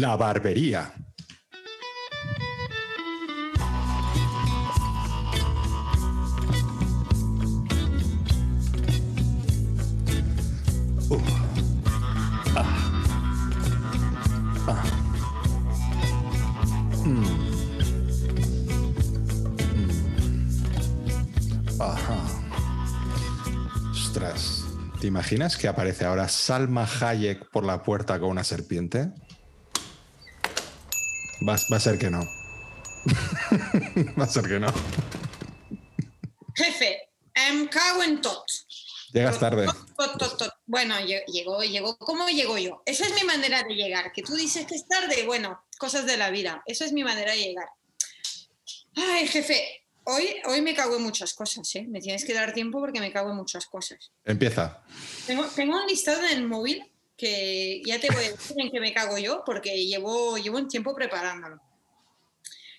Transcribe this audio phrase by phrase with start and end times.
[0.00, 0.90] La barbería.
[24.98, 29.10] ¿Te imaginas que aparece ahora Salma Hayek por la puerta con una serpiente?
[31.50, 32.20] Va, va a ser que no.
[34.18, 34.68] va a ser que no.
[36.54, 38.44] Jefe, em cago en tot.
[39.12, 39.66] Llegas tarde.
[39.66, 40.52] Tot, tot, tot, tot.
[40.66, 41.96] Bueno, lle- llegó, llegó.
[41.98, 42.82] ¿Cómo llego yo?
[42.86, 44.12] Esa es mi manera de llegar.
[44.12, 46.62] Que tú dices que es tarde, bueno, cosas de la vida.
[46.66, 47.66] Eso es mi manera de llegar.
[48.94, 51.86] Ay, jefe, hoy, hoy me cago en muchas cosas, ¿eh?
[51.88, 54.12] Me tienes que dar tiempo porque me cago en muchas cosas.
[54.24, 54.84] Empieza.
[55.26, 56.89] Tengo, tengo un listado en el móvil
[57.20, 60.68] que ya te voy a decir en qué me cago yo porque llevo, llevo un
[60.68, 61.60] tiempo preparándolo.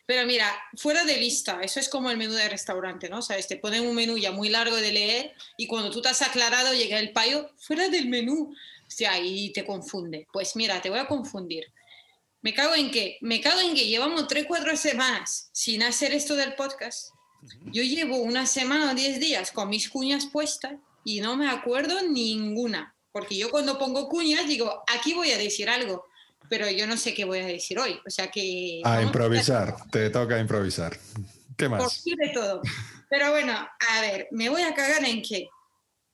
[0.07, 3.21] Pero mira, fuera de lista, eso es como el menú de restaurante, ¿no?
[3.21, 6.21] Sabes, te ponen un menú ya muy largo de leer y cuando tú te has
[6.23, 8.51] aclarado llega el payo fuera del menú.
[8.51, 10.27] O sea, y te confunde.
[10.33, 11.71] Pues mira, te voy a confundir.
[12.41, 13.17] ¿Me cago en qué?
[13.21, 17.13] Me cago en que llevamos 3, 4 semanas sin hacer esto del podcast.
[17.71, 20.73] Yo llevo una semana o 10 días con mis cuñas puestas
[21.05, 22.95] y no me acuerdo ninguna.
[23.11, 26.05] Porque yo cuando pongo cuñas digo, aquí voy a decir algo,
[26.49, 27.99] pero yo no sé qué voy a decir hoy.
[28.05, 28.81] O sea que...
[28.83, 29.75] A improvisar.
[29.91, 30.97] Te toca improvisar.
[31.57, 32.03] ¿Qué por más?
[32.03, 32.61] de todo.
[33.09, 35.49] Pero bueno, a ver, me voy a cagar en qué.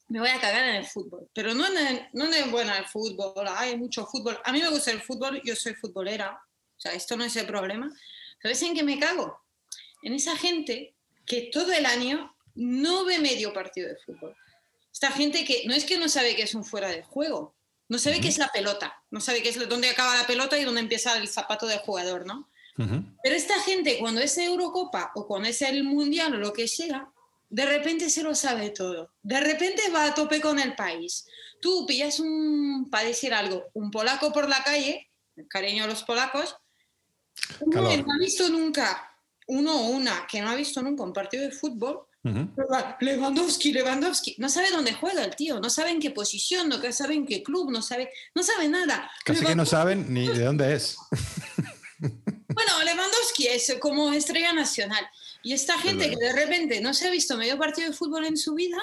[0.09, 1.29] Me voy a cagar en el fútbol.
[1.33, 3.47] Pero no en el, no en el, bueno, el fútbol.
[3.55, 4.39] Hay mucho fútbol.
[4.43, 6.31] A mí me gusta el fútbol, yo soy futbolera.
[6.31, 7.89] O sea, esto no es el problema.
[8.41, 9.39] ¿Sabes en qué me cago?
[10.01, 10.95] En esa gente
[11.25, 14.35] que todo el año no ve medio partido de fútbol.
[14.91, 17.55] Esta gente que no es que no sabe que es un fuera de juego,
[17.89, 20.63] no sabe qué es la pelota, no sabe qué es dónde acaba la pelota y
[20.63, 22.49] dónde empieza el zapato del jugador, ¿no?
[23.23, 27.11] Pero esta gente, cuando es Eurocopa o cuando es el Mundial o lo que sea,
[27.49, 29.13] de repente se lo sabe todo.
[29.23, 31.25] De repente va a tope con el país.
[31.59, 35.09] Tú pillas un, para decir algo, un polaco por la calle,
[35.49, 36.55] cariño a los polacos,
[37.61, 37.89] uno Calor.
[37.89, 39.11] que no ha visto nunca,
[39.47, 44.49] uno o una que no ha visto nunca un partido de fútbol, Lewandowski, Lewandowski, no
[44.49, 47.71] sabe dónde juega el tío, no sabe en qué posición, no sabe en qué club,
[47.71, 49.09] no sabe, no sabe nada.
[49.23, 50.97] Casi que no saben ni de dónde es.
[52.57, 55.07] Bueno, Lewandowski es como estrella nacional.
[55.43, 58.35] Y esta gente que de repente no se ha visto medio partido de fútbol en
[58.35, 58.77] su vida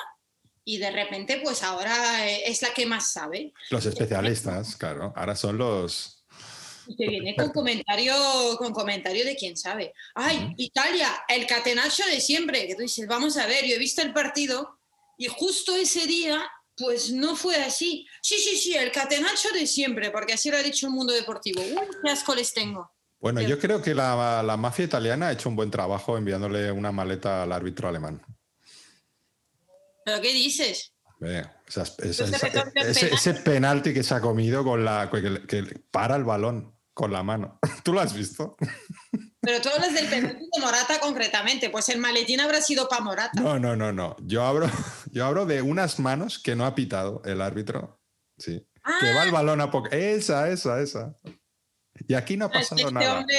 [0.64, 3.52] y de repente pues ahora eh, es la que más sabe.
[3.70, 5.12] Los especialistas, claro.
[5.16, 6.23] Ahora son los.
[6.86, 8.14] Y te viene con comentario,
[8.58, 9.92] con comentario de quién sabe.
[10.14, 14.02] Ay, Italia, el catenaccio de siempre, que tú dices, vamos a ver, yo he visto
[14.02, 14.78] el partido
[15.16, 16.44] y justo ese día
[16.76, 18.06] pues no fue así.
[18.20, 21.62] Sí, sí, sí, el catenaccio de siempre, porque así lo ha dicho el mundo deportivo.
[21.62, 22.90] Uy, qué asco les tengo.
[23.20, 26.90] Bueno, yo creo que la, la mafia italiana ha hecho un buen trabajo enviándole una
[26.92, 28.20] maleta al árbitro alemán.
[30.04, 30.92] ¿Pero qué dices?
[31.24, 32.72] Eh, esas- esas- Ese ese, penal.
[33.14, 37.22] ese penalti que se ha comido con la que, que para el balón con la
[37.22, 37.58] mano.
[37.84, 38.56] ¿Tú lo has visto?
[39.40, 43.42] Pero tú hablas del penalti de Morata concretamente, pues el maletín habrá sido para Morata.
[43.42, 44.16] No, no, no, no.
[44.22, 44.70] Yo hablo,
[45.12, 48.00] yo hablo de unas manos que no ha pitado el árbitro.
[48.38, 48.66] Sí.
[49.00, 49.90] Que va el balón a poco.
[49.90, 51.16] Esa, esa, esa.
[52.06, 53.20] Y aquí no ha pasado este nada.
[53.20, 53.36] hombre,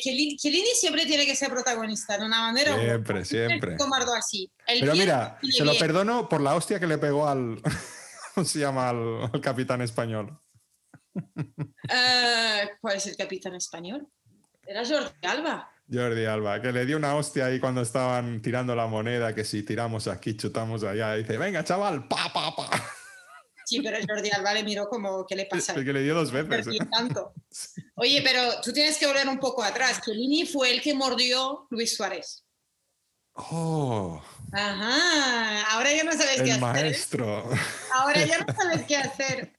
[0.00, 2.84] Chiellini, Chiellini siempre tiene que ser protagonista de una manera u otra.
[2.84, 3.76] Siempre, siempre.
[3.76, 4.50] Tomarlo así.
[4.66, 7.60] El Pero mira, se lo perdono por la hostia que le pegó al.
[8.34, 8.88] ¿Cómo se llama?
[8.88, 10.41] Al, al capitán español.
[11.14, 14.06] Eh, ¿Cuál es el capitán español?
[14.66, 15.70] Era Jordi Alba.
[15.92, 19.62] Jordi Alba, que le dio una hostia ahí cuando estaban tirando la moneda, que si
[19.62, 21.14] tiramos aquí, chutamos allá.
[21.14, 22.70] Dice, venga, chaval, pa, pa, pa.
[23.64, 25.74] Sí, pero Jordi Alba le miró como, ¿qué le pasa?
[25.74, 26.66] El que le dio dos veces.
[26.90, 27.32] Tanto.
[27.96, 30.00] Oye, pero tú tienes que volver un poco atrás.
[30.02, 32.44] Chiellini fue el que mordió Luis Suárez.
[33.34, 34.22] Oh,
[34.52, 36.56] Ajá, ahora ya no sabes qué el hacer.
[36.56, 36.60] ¿eh?
[36.60, 37.48] maestro.
[37.94, 39.52] Ahora ya no sabes qué hacer.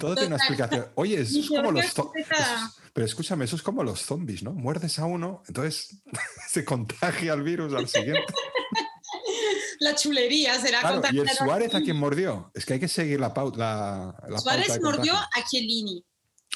[0.00, 0.86] Todo tiene una explicación.
[0.94, 2.66] Oye, eso es como "Qué los zo- complicada".
[2.66, 4.52] es- Pero escúchame, eso es como los zombies, ¿no?
[4.52, 6.02] Muerdes a uno, entonces
[6.48, 8.32] se contagia el virus al siguiente.
[9.80, 12.50] La chulería será Claro, ¿y el Suárez a quién mordió?
[12.54, 13.58] Es que hay que seguir la pauta.
[13.58, 16.04] La, la Suárez pauta mordió a Chiellini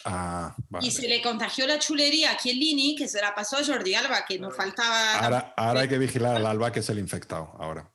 [0.04, 0.86] Ah, vale.
[0.86, 4.24] y se le contagió la chulería a Chiellini que se la pasó a Jordi Alba,
[4.26, 5.14] que no faltaba.
[5.18, 7.52] Ahora, ahora hay que vigilar al Alba, que es el infectado.
[7.58, 7.90] Ahora.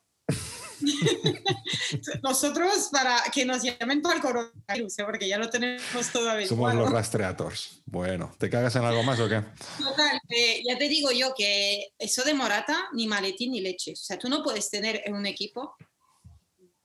[2.22, 5.04] Nosotros, para que nos llamen para el coronavirus, ¿eh?
[5.04, 7.82] porque ya lo tenemos todo Somos los rastreators.
[7.86, 9.42] Bueno, ¿te cagas en algo más o qué?
[9.78, 13.92] Total, eh, ya te digo yo que eso de Morata, ni maletín ni leche.
[13.92, 15.76] O sea, tú no puedes tener en un equipo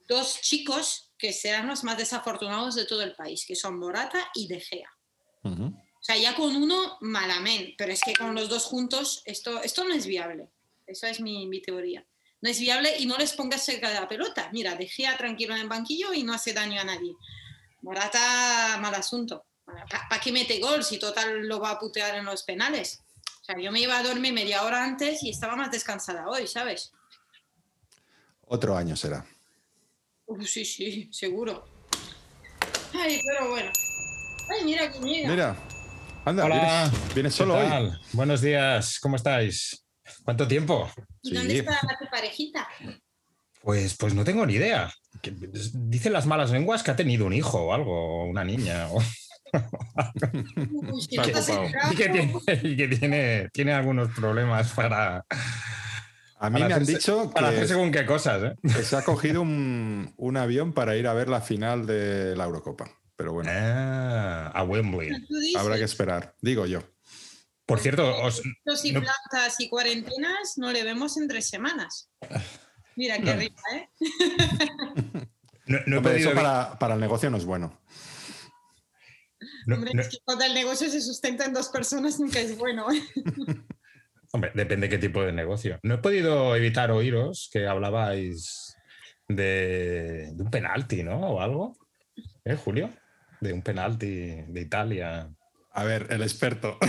[0.07, 4.47] dos chicos que serán los más desafortunados de todo el país, que son Morata y
[4.47, 4.89] De Gea.
[5.43, 9.83] O sea, ya con uno, malamente, pero es que con los dos juntos, esto, esto
[9.83, 10.49] no es viable.
[10.85, 12.06] Esa es mi, mi teoría.
[12.41, 14.49] No es viable y no les pongas cerca de la pelota.
[14.53, 17.15] Mira, dejé tranquilo en el banquillo y no hace daño a nadie.
[17.81, 19.45] Morata, mal asunto.
[19.65, 23.01] ¿Para qué mete gol si total lo va a putear en los penales?
[23.41, 26.47] O sea, yo me iba a dormir media hora antes y estaba más descansada hoy,
[26.47, 26.91] ¿sabes?
[28.41, 29.25] Otro año será.
[30.45, 31.65] sí, sí, seguro.
[32.93, 33.71] Ay, pero bueno.
[34.49, 35.29] Ay, mira que llega.
[35.29, 35.55] Mira.
[36.25, 36.91] Anda, Hola.
[37.13, 37.91] vienes, solo ¿Qué hoy.
[38.11, 39.86] Buenos días, ¿cómo estáis?
[40.23, 40.89] ¿Cuánto tiempo?
[41.23, 41.35] ¿Y Sí.
[41.35, 42.67] dónde está tu parejita?
[43.61, 44.91] Pues, pues no tengo ni idea.
[45.21, 45.33] Que-
[45.73, 49.01] Dicen las malas lenguas que ha tenido un hijo o algo, o una niña, o-
[50.71, 51.65] Uy, enterado.
[51.91, 52.33] y que, tiene,
[52.63, 55.25] y que tiene, tiene algunos problemas para,
[56.39, 58.43] A mí para me han hacer- dicho para hacer que, según qué cosas.
[58.43, 58.55] ¿eh?
[58.61, 62.45] que se ha cogido un, un avión para ir a ver la final de la
[62.45, 62.89] Eurocopa.
[63.15, 65.09] Pero bueno, Ah, a Wembley.
[65.57, 66.35] Habrá que esperar.
[66.41, 66.83] Digo yo.
[67.67, 68.41] Por cierto, os-
[68.83, 72.09] y no- plantas y cuarentenas no le vemos en tres semanas.
[72.95, 73.33] Mira qué No.
[73.35, 73.89] rica, ¿eh?
[75.67, 77.79] no, no he Hombre, podido eso para, para el negocio no es bueno.
[79.65, 82.57] no- Hombre, no- es que cuando el negocio se sustenta en dos personas nunca es
[82.57, 82.87] bueno.
[82.91, 83.01] ¿eh?
[84.33, 85.79] Hombre, depende qué tipo de negocio.
[85.83, 88.75] No he podido evitar oíros que hablabais
[89.27, 91.19] de, de un penalti, ¿no?
[91.19, 91.77] O algo.
[92.45, 92.89] ¿Eh, Julio?
[93.41, 94.07] De un penalti
[94.47, 95.29] de Italia.
[95.77, 96.77] A ver, el experto.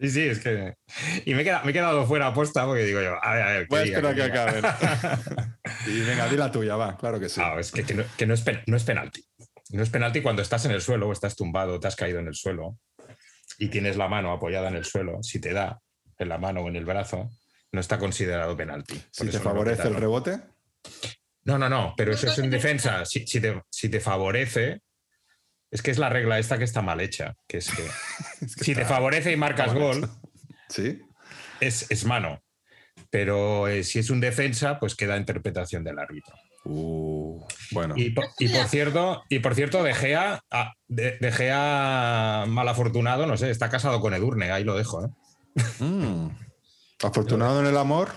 [0.00, 0.74] Sí, sí, es que.
[1.24, 3.46] Y me he quedado, me he quedado fuera aposta porque digo yo, a ver, a
[3.50, 3.66] ver.
[3.68, 4.42] Voy a esperar que diga.
[4.44, 5.54] acaben.
[5.88, 7.40] Y venga, di la tuya, va, claro que sí.
[7.42, 9.24] Ah, es que, que no, que no es, pen- no es penalti.
[9.70, 12.28] No es penalti cuando estás en el suelo o estás tumbado, te has caído en
[12.28, 12.78] el suelo
[13.58, 15.20] y tienes la mano apoyada en el suelo.
[15.22, 15.80] Si te da
[16.16, 17.28] en la mano o en el brazo,
[17.72, 18.94] no está considerado penalti.
[18.94, 20.38] Por si te no favorece el rebote,
[21.44, 23.04] No, no, no, pero eso es en defensa.
[23.04, 24.82] Si, si te, si te favorece,
[25.70, 27.82] es que es la regla esta que está mal hecha, que es que
[28.44, 30.08] es que si te favorece y marcas gol.
[30.68, 31.00] ¿Sí?
[31.60, 32.42] es, es mano.
[33.10, 36.34] Pero eh, si es un defensa, pues queda a interpretación del árbitro.
[36.64, 41.32] Uh, bueno, Y por, y por cierto, y por cierto, De Gea, ah, De, De
[41.32, 45.06] Gea mal afortunado, no sé, está casado con Edurne, ahí lo dejo.
[45.06, 45.08] ¿eh?
[45.78, 46.28] Mm.
[47.02, 48.10] afortunado en el amor,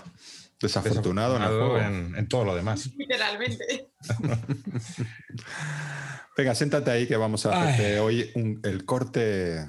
[0.60, 1.78] desafortunado en el Desafortunado juego.
[1.78, 2.90] en, en todo lo demás.
[2.96, 3.91] Literalmente.
[6.36, 7.68] Venga, siéntate ahí que vamos a Ay.
[7.68, 9.66] hacerte hoy un- el corte.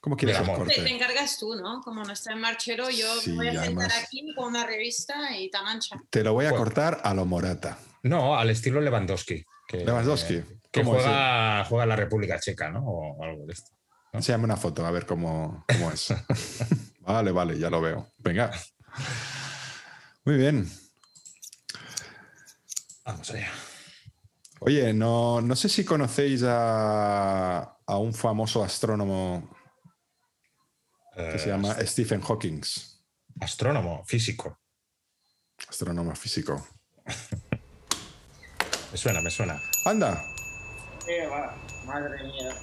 [0.00, 0.58] ¿Cómo quieres el amor.
[0.66, 0.94] Te, te corte?
[0.94, 1.80] encargas tú, ¿no?
[1.80, 4.04] Como no está en marchero, yo Sí, me voy a sentar además.
[4.04, 5.96] aquí con una revista y tan ancha.
[6.10, 6.64] Te lo voy a Bueno.
[6.64, 7.78] cortar a lo Morata.
[8.04, 9.42] No, al estilo Lewandowski.
[9.66, 12.84] Que, Lewandowski, Que ¿cómo es juega, juega en la República Checa, ¿no?
[12.86, 13.72] O algo de esto.
[14.12, 16.14] Enséñame una foto, a ver cómo, cómo es.
[17.00, 18.08] vale, vale, ya lo veo.
[18.18, 18.50] Venga.
[20.24, 20.70] Muy bien.
[23.08, 23.48] Vamos allá.
[24.60, 29.48] Oye, no, no sé si conocéis a, a un famoso astrónomo
[31.16, 32.60] que se Eh, llama Stephen Hawking.
[33.40, 34.58] Astrónomo, físico.
[35.68, 36.66] Astrónomo físico.
[38.92, 39.60] Me suena, me suena.
[39.84, 40.22] Anda,
[41.08, 41.54] Eh, va,
[41.86, 42.54] madre mía.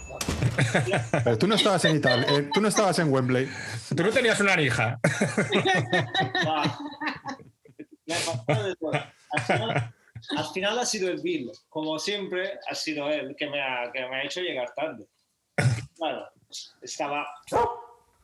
[1.24, 3.50] pero tú no estabas en Italia, eh, tú no estabas en Wembley.
[3.96, 5.00] Tú no tenías una hija.
[10.32, 11.52] Al final, al final ha sido el Bill.
[11.70, 15.08] Como siempre, ha sido él que me ha, que me ha hecho llegar tarde.
[15.98, 16.28] Claro,
[16.82, 17.28] estaba.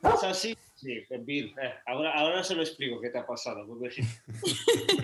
[0.04, 0.58] ¿Es así?
[0.76, 1.54] Sí, el Bill.
[1.62, 3.66] Eh, ahora, ahora se lo explico qué te ha pasado.
[3.68, 3.90] Porque.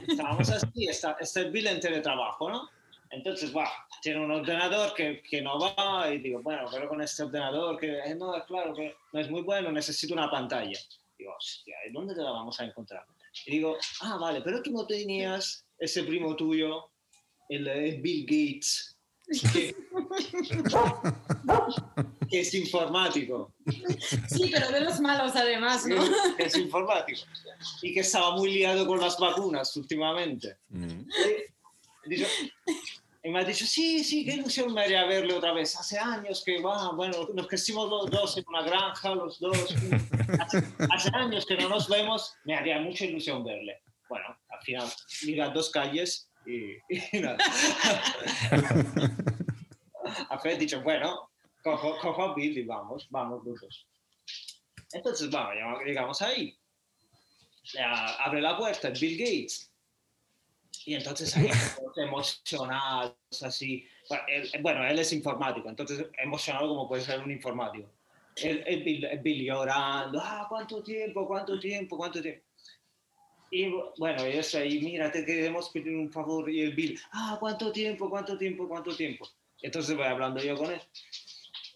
[0.08, 2.70] Estábamos así, está, está el Bill en teletrabajo, ¿no?
[3.10, 3.70] Entonces, va,
[4.02, 8.00] tiene un ordenador que, que no va y digo, bueno, pero con este ordenador que
[8.00, 10.78] eh, no, claro que no es muy bueno, necesito una pantalla.
[11.18, 13.06] Digo, hostia, ¿y dónde te la vamos a encontrar?
[13.46, 16.92] Y digo, ah, vale, pero tú no tenías ese primo tuyo,
[17.50, 18.98] el, el Bill Gates,
[19.52, 19.76] que,
[22.30, 23.54] que es informático.
[24.30, 26.02] Sí, pero de los malos además, ¿no?
[26.38, 27.22] es informático.
[27.82, 30.58] Y que estaba muy liado con las vacunas últimamente.
[30.70, 31.02] Mm.
[32.10, 32.24] Y
[33.28, 35.76] y me ha dicho, sí, sí, qué ilusión me haría verle otra vez.
[35.76, 39.76] Hace años que, va, bueno, nos crecimos los dos en una granja, los dos.
[40.40, 43.82] Hace, hace años que no nos vemos, me haría mucha ilusión verle.
[44.10, 44.88] Bueno, al final,
[45.26, 46.76] mira dos calles y,
[47.18, 47.38] y nada.
[50.30, 51.30] Al final he dicho, bueno,
[51.64, 53.88] cojo, cojo a Bill y vamos, vamos dos.
[54.94, 56.58] Entonces, vamos, ya llegamos ahí.
[57.74, 59.72] Ya abre la puerta, es Bill Gates.
[60.86, 61.50] Y entonces ahí
[61.98, 63.86] emocionados, así.
[64.08, 67.90] Bueno él, bueno, él es informático, entonces emocionado como puede ser un informático.
[68.38, 72.47] El Bill, el Bill llorando, ah, cuánto tiempo, cuánto tiempo, cuánto tiempo.
[73.50, 76.50] Y bueno, y eso ahí, mira, te queremos pedir un favor.
[76.50, 79.28] Y el Bill, ah, cuánto tiempo, cuánto tiempo, cuánto tiempo.
[79.62, 80.82] Entonces voy hablando yo con él.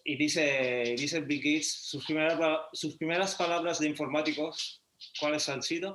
[0.04, 4.82] Y dice, dice Bill Gates, sus primeras, sus primeras palabras de informáticos,
[5.18, 5.94] ¿cuáles han sido?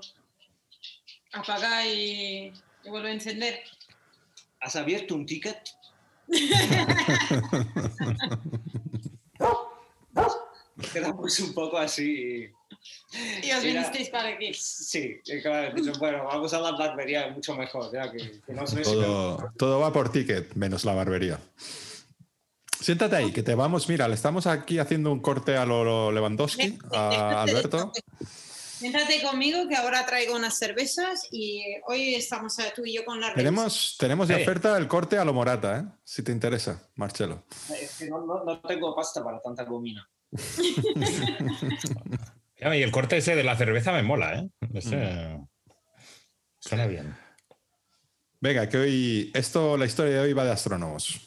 [1.34, 2.54] Apaga y,
[2.84, 3.60] y vuelve a encender.
[4.60, 5.70] ¿Has abierto un ticket?
[10.94, 12.50] Quedamos un poco así.
[13.44, 14.54] Y os vinisteis para aquí.
[14.54, 19.52] Sí, claro, dicho, bueno, vamos a la barbería, mucho mejor, ya que, que no Todo,
[19.58, 21.40] todo va por ticket, menos la barbería.
[22.80, 23.90] Siéntate ahí, que te vamos.
[23.90, 27.92] Mira, le estamos aquí haciendo un corte a lo lo Lewandowski, a Alberto.
[28.78, 33.20] Siéntate conmigo que ahora traigo unas cervezas y hoy estamos eh, tú y yo con
[33.20, 34.42] la Tenemos, tenemos de Sí.
[34.44, 35.86] oferta el corte a lo Morata, ¿eh?
[36.04, 37.44] si te interesa, Marcelo.
[37.76, 40.08] Es que no, no- no tengo pasta para tanta gomina.
[42.60, 44.50] Y el corte ese de la cerveza me mola, ¿eh?
[44.74, 45.40] Ese-
[46.60, 47.16] Suena bien.
[48.40, 51.22] Venga, que hoy, esto, la historia de hoy va de astrónomos.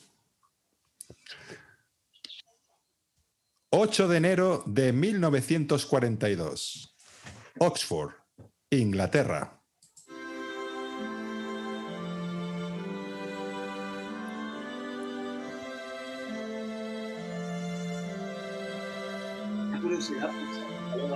[3.70, 6.94] 8 de enero de 1942.
[7.58, 8.12] Oxford,
[8.70, 9.60] Inglaterra.
[19.80, 20.30] Curiosidad,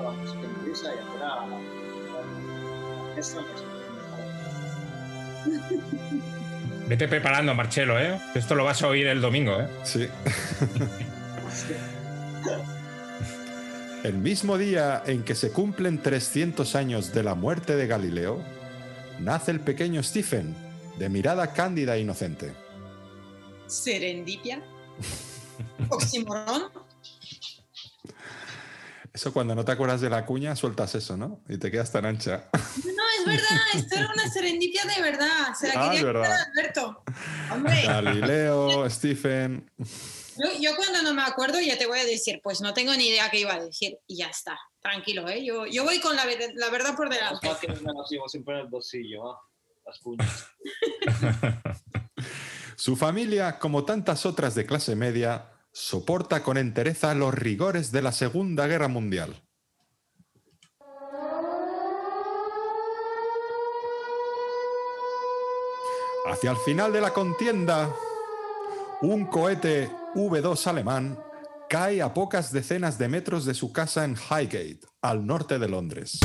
[0.03, 1.59] la música y ahora la
[3.11, 3.65] orquesta no se
[6.89, 8.21] Vete preparando, Marcelo, ¿eh?
[8.33, 9.69] Que Esto lo vas a oír el domingo, ¿eh?
[9.85, 10.07] Sí.
[14.05, 18.43] El mismo día en que se cumplen 300 años de la muerte de Galileo,
[19.19, 20.55] nace el pequeño Stephen,
[20.99, 22.53] de mirada cándida e inocente.
[23.67, 24.63] Serendipia.
[25.89, 26.65] Oximorón.
[29.14, 31.40] Eso cuando no te acuerdas de la cuña, sueltas eso, ¿no?
[31.49, 32.49] Y te quedas tan ancha.
[32.52, 32.61] No,
[33.21, 35.54] es verdad, esto era una serendipia de verdad.
[35.59, 37.04] Se la Ah, quería quitar a Alberto.
[37.52, 39.71] Hombre, Galileo, Stephen.
[39.78, 43.06] yo, yo cuando no me acuerdo ya te voy a decir, pues no tengo ni
[43.06, 44.59] idea qué iba a decir y ya está.
[44.80, 45.44] Tranquilo, ¿eh?
[45.44, 47.49] Yo, yo voy con la, ver- la verdad por delante.
[47.61, 49.38] Que las llevo siempre en el bolsillo, ¿ah?
[49.87, 50.47] las cuñas.
[52.76, 58.12] Su familia, como tantas otras de clase media, soporta con entereza los rigores de la
[58.12, 59.43] Segunda Guerra Mundial.
[66.26, 67.93] Hacia el final de la contienda,
[69.02, 71.19] un cohete V2 alemán
[71.69, 76.21] cae a pocas decenas de metros de su casa en Highgate, al norte de Londres.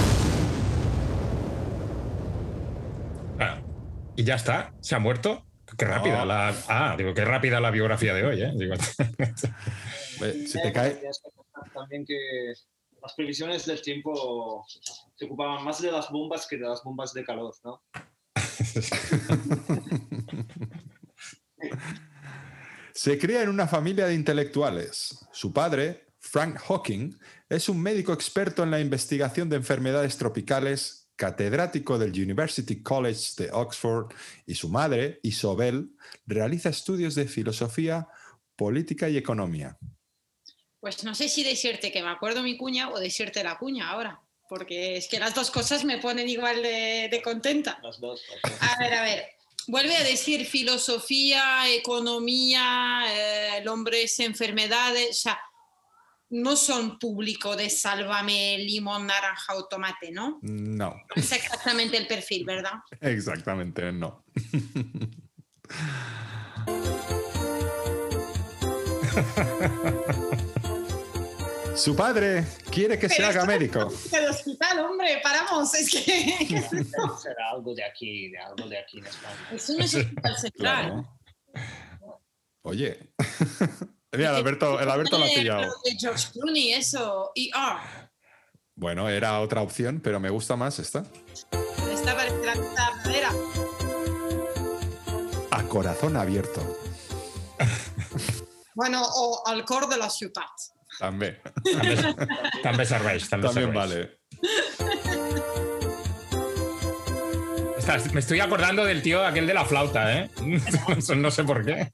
[3.39, 3.59] Ah,
[4.15, 5.48] y ya está, se ha muerto.
[5.77, 6.25] Qué rápida No.
[6.25, 6.55] la.
[6.67, 8.51] Ah, digo, qué rápida la biografía de hoy, ¿eh?
[8.55, 8.75] Digo,
[10.21, 10.99] Eh, Si te cae,
[11.73, 12.53] También que
[13.01, 14.65] las previsiones del tiempo
[15.15, 17.81] se ocupaban más de las bombas que de las bombas de calor, ¿no?
[22.93, 25.25] Se cría en una familia de intelectuales.
[25.31, 31.99] Su padre, Frank Hawking, es un médico experto en la investigación de enfermedades tropicales, catedrático
[31.99, 34.07] del University College de Oxford,
[34.45, 35.89] y su madre, Isobel,
[36.25, 38.07] realiza estudios de filosofía,
[38.55, 39.77] política y economía.
[40.79, 44.21] Pues no sé si decirte que me acuerdo mi cuña o decirte la cuña ahora.
[44.47, 47.77] Porque es que las dos cosas me ponen igual de, de contenta.
[47.83, 48.21] Las dos.
[48.31, 48.61] las dos.
[48.61, 49.25] A ver, a ver.
[49.67, 55.09] Vuelve a decir filosofía, economía, eh, el hombre es enfermedades.
[55.09, 55.39] O sea,
[56.31, 60.39] no son público de sálvame, limón, naranja o tomate, ¿no?
[60.41, 62.73] No, Es exactamente el perfil, ¿verdad?
[63.01, 64.23] exactamente no.
[71.75, 73.93] Su padre quiere que se Pero haga esto- médico.
[74.11, 75.73] El hospital, hombre, paramos.
[75.75, 76.01] Es que
[77.21, 79.49] Será algo de aquí, de algo de aquí en España.
[79.53, 80.85] eso no es hospital central.
[80.85, 81.19] Claro.
[82.63, 82.99] Oye.
[84.11, 85.61] Mira, el Alberto, el Alberto lo ha pillado.
[85.83, 87.31] de George Clooney, eso.
[87.35, 87.79] Y ah,
[88.75, 91.03] Bueno, era otra opción, pero me gusta más esta.
[91.91, 93.31] esta parece la cosa madera.
[95.51, 96.61] A corazón abierto.
[98.75, 100.45] Bueno, o al cor de la ciudad.
[100.99, 101.35] También.
[101.65, 101.95] També,
[102.63, 103.75] també serveix, també, También serveix.
[103.75, 104.19] vale.
[107.77, 110.29] Estás- me estoy acordando del tío aquel de la flauta, ¿eh?
[111.17, 111.91] no sé por qué.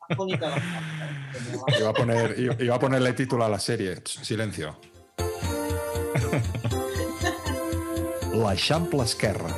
[1.79, 4.01] Iba a, poner, iba a ponerle título a la serie.
[4.05, 4.77] Silencio.
[8.33, 9.50] L'Eixample Esquerra.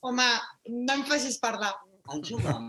[0.00, 0.22] Home,
[0.68, 1.74] no em facis parlar.
[2.08, 2.66] Ayuda.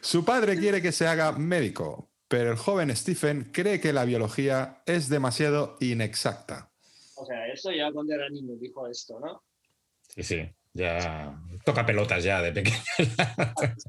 [0.00, 4.82] Su padre quiere que se haga médico, pero el joven Stephen cree que la biología
[4.86, 6.70] es demasiado inexacta.
[7.16, 9.42] O sea, eso ya cuando era niño dijo esto, ¿no?
[10.08, 10.50] Sí, sí.
[10.74, 12.76] Ya toca pelotas ya de pequeño.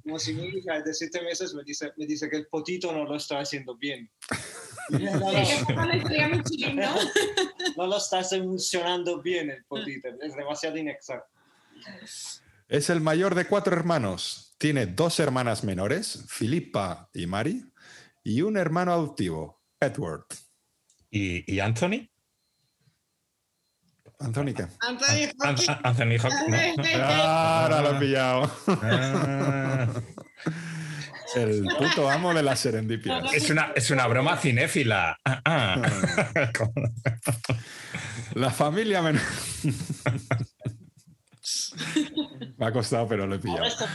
[0.03, 3.05] Como si mi hija de siete meses me dice, me dice que el potito no
[3.05, 4.09] lo está haciendo bien.
[4.89, 5.31] No, no,
[6.73, 6.95] ¿no?
[7.77, 11.31] no lo estás emocionando bien el potito, es demasiado inexacto.
[12.67, 14.55] Es el mayor de cuatro hermanos.
[14.57, 17.63] Tiene dos hermanas menores, Filipa y Mari,
[18.25, 20.25] y un hermano adoptivo, Edward.
[21.09, 22.09] ¿Y, y Anthony?
[24.24, 24.65] Anthony, ¿qué?
[24.80, 25.70] Anthony An- Hopkins.
[25.70, 26.77] An- Anthony Hopkins.
[26.98, 27.03] ¿no?
[27.06, 28.51] Ahora lo he pillado.
[28.68, 29.88] Ah,
[31.36, 33.34] El puto amo de las serendipias.
[33.34, 35.18] es, una, es una broma cinéfila.
[35.25, 35.82] Ah, ah.
[38.36, 39.20] La familia men-
[42.58, 43.65] Me ha costado, pero lo he Ahora pillado.
[43.65, 43.89] está,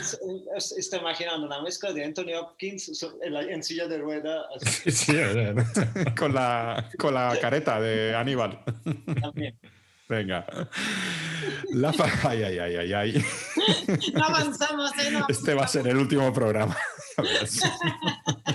[0.56, 2.90] es- está imaginando una mezcla de Anthony Hopkins
[3.22, 5.54] en, la- en silla de rueda así Sí, sea,
[6.16, 8.60] Con la, con la careta de Aníbal.
[9.22, 9.58] también.
[10.08, 10.46] Venga.
[11.74, 13.24] La fa- Ay, ay, ay, ay, ay.
[14.14, 15.10] No avanzamos, ¿eh?
[15.10, 16.76] No Este va a ser el último programa.
[17.16, 17.60] Pues,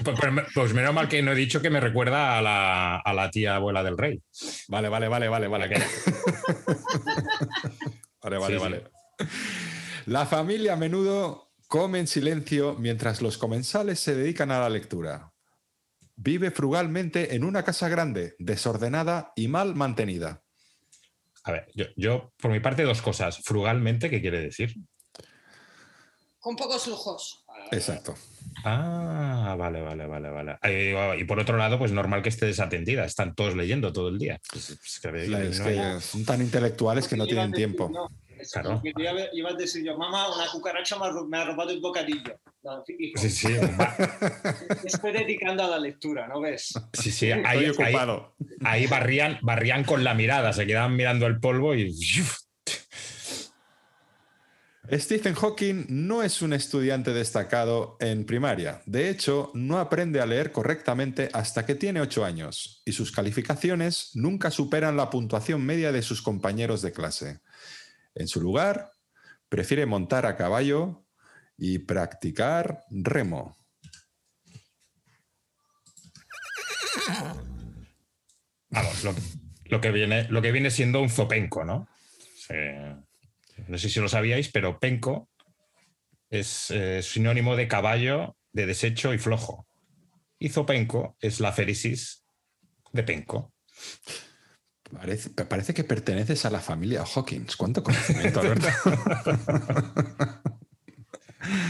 [0.04, 3.30] pues- pues menos mal que no he dicho que me recuerda a la, a la
[3.30, 4.22] tía abuela del rey.
[4.68, 5.70] Vale, vale, vale, vale, vale.
[5.70, 5.84] Que-
[8.24, 8.58] Vale, vale, Sí, sí.
[8.60, 8.84] vale.
[10.06, 15.34] La familia a menudo come en silencio mientras los comensales se dedican a la lectura.
[16.16, 20.43] Vive frugalmente en una casa grande, desordenada y mal mantenida.
[21.44, 23.40] A ver, yo, yo, por mi parte, dos cosas.
[23.44, 24.74] Frugalmente, ¿qué quiere decir?
[26.40, 27.46] Con pocos lujos.
[27.72, 28.16] Exacto.
[28.64, 30.58] Ah, vale, vale, vale, vale.
[30.64, 33.06] Eh, Y por otro lado, pues normal que esté desatendida.
[33.06, 34.40] Están todos leyendo todo el día.
[34.52, 37.90] Pues, pues, que- La- es no que son tan intelectuales que no tienen decir, tiempo.
[37.94, 38.08] no,
[38.52, 38.82] Claro.
[38.84, 42.38] que iba, a- iba a decir yo, mamá, una cucaracha me ha, robado el bocadillo.
[42.64, 43.48] No, hijo, Sí, sí,
[44.86, 46.74] estoy dedicando a la lectura, ¿no ves?
[46.94, 48.36] sí, sí, ahí, ahí, ocupado.
[48.64, 51.92] ahí barrían, barrían con la mirada, se quedaban mirando el polvo y
[54.92, 58.82] Stephen Hawking no es un estudiante destacado en primaria.
[58.86, 64.12] De hecho, no aprende a leer correctamente hasta que tiene ocho años y sus calificaciones
[64.14, 67.40] nunca superan la puntuación media de sus compañeros de clase.
[68.14, 68.92] En su lugar,
[69.48, 71.06] prefiere montar a caballo
[71.58, 73.58] y practicar remo.
[78.70, 79.04] Vamos,
[79.66, 81.88] lo, que viene, lo que viene siendo un zopenco, ¿no?
[82.50, 82.96] Eh,
[83.68, 85.30] no sé si lo sabíais, pero penco
[86.30, 89.68] es eh, sinónimo de caballo, de desecho y flojo.
[90.40, 92.26] Y zopenco es la féresis
[92.92, 93.54] de penco.
[94.92, 97.56] Parece, parece que perteneces a la familia Hawkins.
[97.56, 98.68] ¿Cuánto conocimiento, Alberto?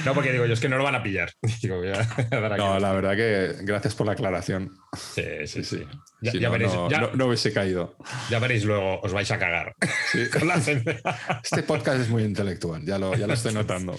[0.05, 1.31] No, porque digo yo, es que no lo van a pillar.
[1.61, 1.93] Digo, voy a
[2.29, 2.61] dar aquí.
[2.61, 4.77] No, la verdad que gracias por la aclaración.
[4.97, 5.83] Sí, sí, sí.
[6.21, 7.97] Ya, Si ya no, veréis, no- ya- no- no hubiese caído.
[8.29, 9.75] ya veréis luego, os vais a cagar.
[10.11, 10.29] Sí.
[10.29, 10.55] Con la.
[10.55, 13.97] Este podcast es muy intelectual, ya lo, ya lo estoy notando.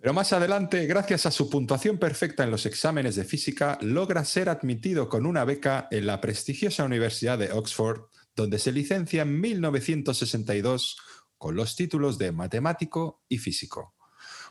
[0.00, 4.48] Pero más adelante, gracias a su puntuación perfecta en los exámenes de física, logra ser
[4.48, 8.02] admitido con una beca en la prestigiosa Universidad de Oxford,
[8.34, 10.96] donde se licencia en 1962
[11.40, 13.94] con los títulos de matemático y físico.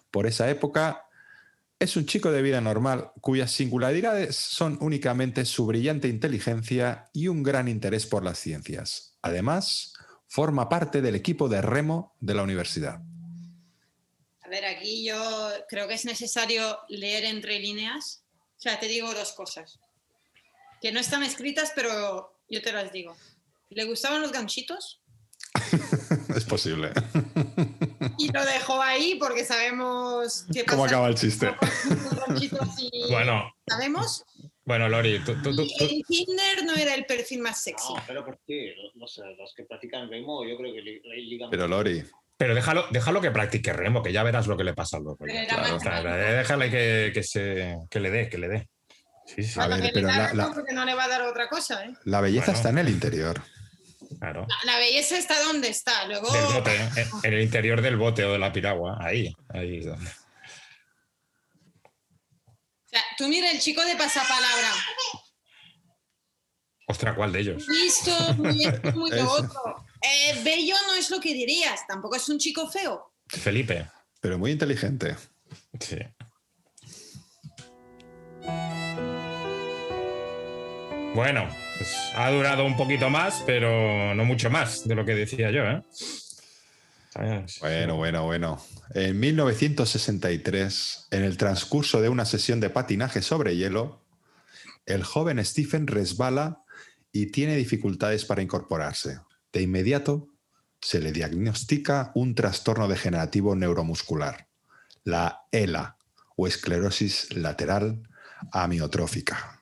[0.10, 1.06] Por esa época,
[1.78, 7.44] es un chico de vida normal cuyas singularidades son únicamente su brillante inteligencia y un
[7.44, 9.16] gran interés por las ciencias.
[9.22, 9.94] Además,
[10.28, 13.04] forma parte del equipo de remo de la universidad.
[14.42, 18.24] A ver, aquí yo creo que es necesario leer entre líneas.
[18.58, 19.80] O sea, te digo dos cosas.
[20.82, 23.16] Que no están escritas, pero yo te las digo.
[23.70, 25.04] ¿Le gustaban los ganchitos?
[26.36, 26.92] es posible.
[28.18, 30.76] Y lo dejó ahí porque sabemos qué pasa.
[30.76, 31.52] ¿Cómo acaba el chiste?
[33.10, 34.24] Bueno, ¿Sabemos?
[34.66, 37.94] bueno, Lori, tú, tú- tú- Y tú- en Kinder no era el perfil más sexy.
[37.94, 38.76] No, pero ¿por qué?
[38.96, 41.50] Los, los- los que practican remo, yo creo que li- li- ligan.
[41.50, 42.04] Pero Lori,
[42.38, 45.26] pero déjalo, déjalo que practique remo, que ya verás lo que le pasa al loco.
[45.26, 48.70] Claro, o sea, déjale que, que se, que le dé, que le dé.
[49.26, 51.86] Sí, sí, A ver, pero la- la- porque no le va a dar otra cosa,
[51.86, 51.94] ¿eh?
[52.06, 52.58] la belleza Bueno.
[52.58, 53.42] está en el interior.
[54.20, 54.46] Claro.
[54.66, 56.06] La belleza está donde está.
[56.06, 59.78] Luego, Del bote, en- en el interior del bote o de la piragua, ahí, ahí.
[59.80, 60.10] es donde-
[61.72, 64.72] o sea, tú mira el chico de pasapalabra.
[66.88, 67.68] Ostras, ¿cuál de ellos?
[67.68, 69.86] Listo, muy muy otro.
[70.02, 71.86] Eh, bello no es lo que dirías.
[71.88, 73.14] Tampoco es un chico feo.
[73.28, 73.88] Felipe.
[74.22, 75.16] Pero muy inteligente.
[75.80, 75.98] Sí.
[81.16, 85.52] Bueno, pues ha durado un poquito más, pero no mucho más de lo que decía
[85.52, 85.84] yo, ¿eh?
[87.60, 88.62] Bueno, bueno, bueno.
[88.94, 94.06] En 1963, en el transcurso de una sesión de patinaje sobre hielo,
[94.86, 96.64] el joven Stephen resbala
[97.12, 99.20] y tiene dificultades para incorporarse.
[99.52, 100.28] De inmediato,
[100.80, 104.48] se le diagnostica un trastorno degenerativo neuromuscular,
[105.04, 105.98] la ELA,
[106.38, 108.04] o esclerosis lateral
[108.54, 109.59] amiotrófica.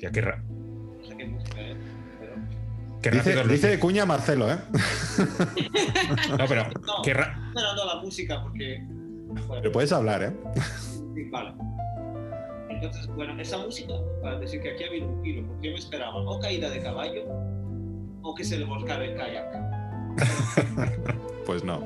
[0.00, 1.76] Tía, qué, ra- No sé qué música es,
[2.18, 2.32] pero...
[3.02, 3.10] qué
[3.48, 4.56] Dice, de cuña Marcelo, ¿eh?
[6.30, 7.02] No, pero No.
[7.04, 8.82] qué ra- No, no, la música porque...
[8.88, 10.32] Bueno, Pero puedes hablar, ¿eh?
[11.14, 11.52] sí, vale.
[12.70, 15.78] Entonces, bueno, esa música, para decir que aquí ha habido un giro, porque yo me
[15.78, 17.24] esperaba o caída de caballo
[18.22, 19.46] o que se le volcara el kayak.
[21.46, 21.82] Pues no.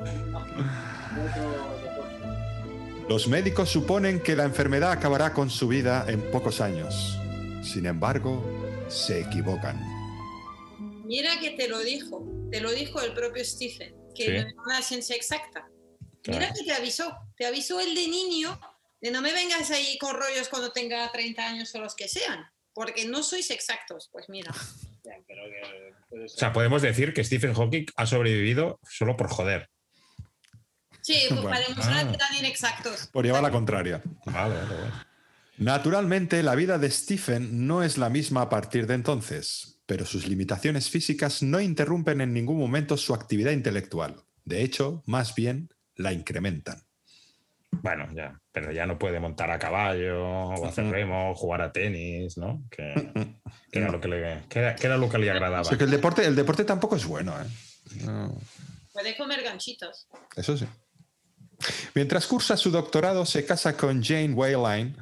[3.09, 7.19] Los médicos suponen que la enfermedad acabará con su vida en pocos años.
[7.65, 8.43] Sin embargo,
[8.89, 9.79] se equivocan.
[11.05, 14.31] Mira que te lo dijo, te lo dijo el propio Stephen, que Sí.
[14.31, 15.67] no es una ciencia exacta.
[16.27, 18.59] Mira que te avisó, te avisó el de niño
[19.01, 22.45] de no me vengas ahí con rollos cuando tenga 30 años o los que sean,
[22.73, 24.09] porque no sois exactos.
[24.11, 24.51] Pues mira,
[26.11, 29.69] O sea, podemos decir que Stephen Hawking ha sobrevivido solo por joder.
[31.01, 31.49] sí, pues Bueno.
[31.49, 32.09] para demostrar Ah.
[32.09, 33.07] que eran inexactos.
[33.11, 34.01] Por llevar la contraria.
[34.25, 34.91] Vale, vale, vale.
[35.57, 40.27] Naturalmente, la vida de Stephen no es la misma a partir de entonces, pero sus
[40.27, 44.15] limitaciones físicas no interrumpen en ningún momento su actividad intelectual.
[44.43, 46.81] De hecho, más bien la incrementan.
[47.71, 52.37] Bueno, ya, pero ya no puede montar a caballo, o hacer remo, jugar a tenis,
[52.37, 52.63] ¿no?
[52.69, 52.93] Que,
[53.71, 53.93] que era, No.
[53.93, 55.61] lo que le, que era, que era lo que le agradaba.
[55.61, 57.45] O sea que el deporte, el deporte tampoco es bueno, ¿eh?
[58.05, 58.37] No,
[58.93, 60.07] Puede comer ganchitos.
[60.35, 60.65] eso sí.
[61.93, 64.95] Mientras cursa su doctorado, se casa con Jane Wayline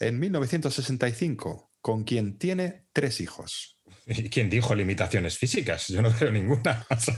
[0.00, 3.76] en 1965, con quien tiene tres hijos.
[4.06, 5.88] ¿Y quién dijo limitaciones físicas?
[5.88, 6.86] Yo no veo ninguna.
[6.90, 7.14] O sea,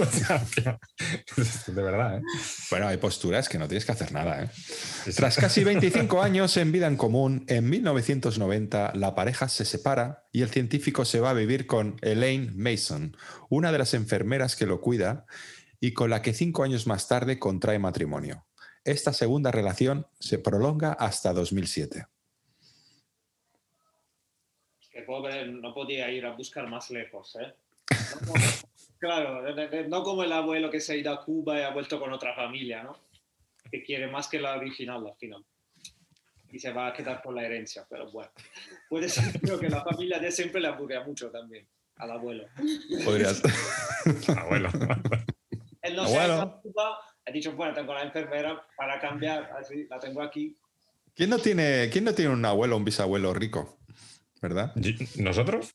[0.00, 2.22] o sea, que- de verdad, ¿eh?
[2.70, 4.50] Bueno, hay posturas que no tienes que hacer nada, ¿eh?
[4.54, 5.12] Sí, sí.
[5.12, 10.42] Tras casi 25 años en vida en común, en 1990 la pareja se separa y
[10.42, 13.16] el científico se va a vivir con Elaine Mason,
[13.48, 15.26] una de las enfermeras que lo cuida
[15.80, 18.47] y con la que cinco años más tarde contrae matrimonio.
[18.88, 22.06] Esta segunda relación se prolonga hasta 2007.
[24.90, 27.54] Que pobre no podía ir a buscar más lejos, ¿eh?
[28.26, 28.32] No
[28.98, 29.42] claro,
[29.88, 32.34] no como el abuelo que se ha ido a Cuba y ha vuelto con otra
[32.34, 32.96] familia, ¿no?
[33.70, 35.44] Que quiere más que la original al final.
[36.50, 38.30] Y se va a quedar con la herencia, pero bueno.
[38.88, 42.46] Puede ser creo que la familia de siempre le aburría mucho también al abuelo.
[43.04, 43.42] Podrías-
[44.38, 44.70] Abuelo.
[45.82, 46.42] Él no se ha ido Abuelo.
[46.42, 46.98] a Cuba,
[47.28, 50.56] ha dicho, bueno, tengo la enfermera para cambiar, así, la tengo aquí.
[51.14, 53.78] ¿Quién, no tiene, ¿Quién no tiene un abuelo o un bisabuelo rico?
[54.40, 54.72] ¿Verdad?
[55.16, 55.72] ¿Nosotros?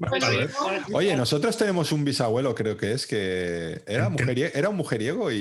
[0.00, 0.96] ¿no?
[0.96, 5.36] Oye, nosotros tenemos un bisabuelo, creo que es, que era, mujerie- era un mujeriego y,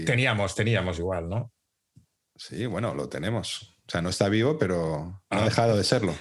[0.00, 1.52] y- Teníamos, teníamos igual, ¿no?
[2.36, 3.76] Sí, bueno, lo tenemos.
[3.86, 5.44] O sea, no está vivo, pero ha Ah.
[5.44, 6.14] dejado de serlo.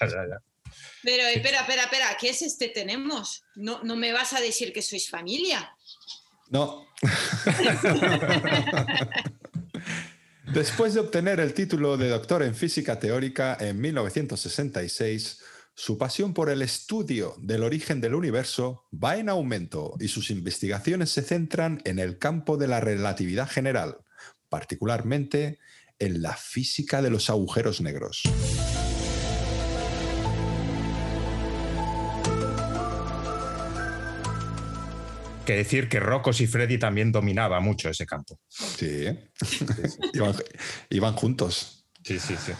[0.00, 0.72] Ya, ya, ya.
[1.04, 3.44] Pero espera, espera, espera, ¿qué es este tenemos?
[3.54, 5.70] No, no me vas a decir que sois familia.
[6.50, 6.86] No.
[10.52, 15.40] Después de obtener el título de doctor en física teórica en 1966,
[15.74, 21.10] su pasión por el estudio del origen del universo va en aumento y sus investigaciones
[21.10, 23.98] se centran en el campo de la relatividad general,
[24.48, 25.58] particularmente
[25.98, 28.22] en la física de los agujeros negros.
[35.44, 38.38] Que decir que Rocos y Freddy también dominaba mucho ese campo.
[38.48, 39.06] Sí,
[40.14, 40.34] iban,
[40.90, 41.84] iban juntos.
[42.02, 42.52] Sí, sí, sí.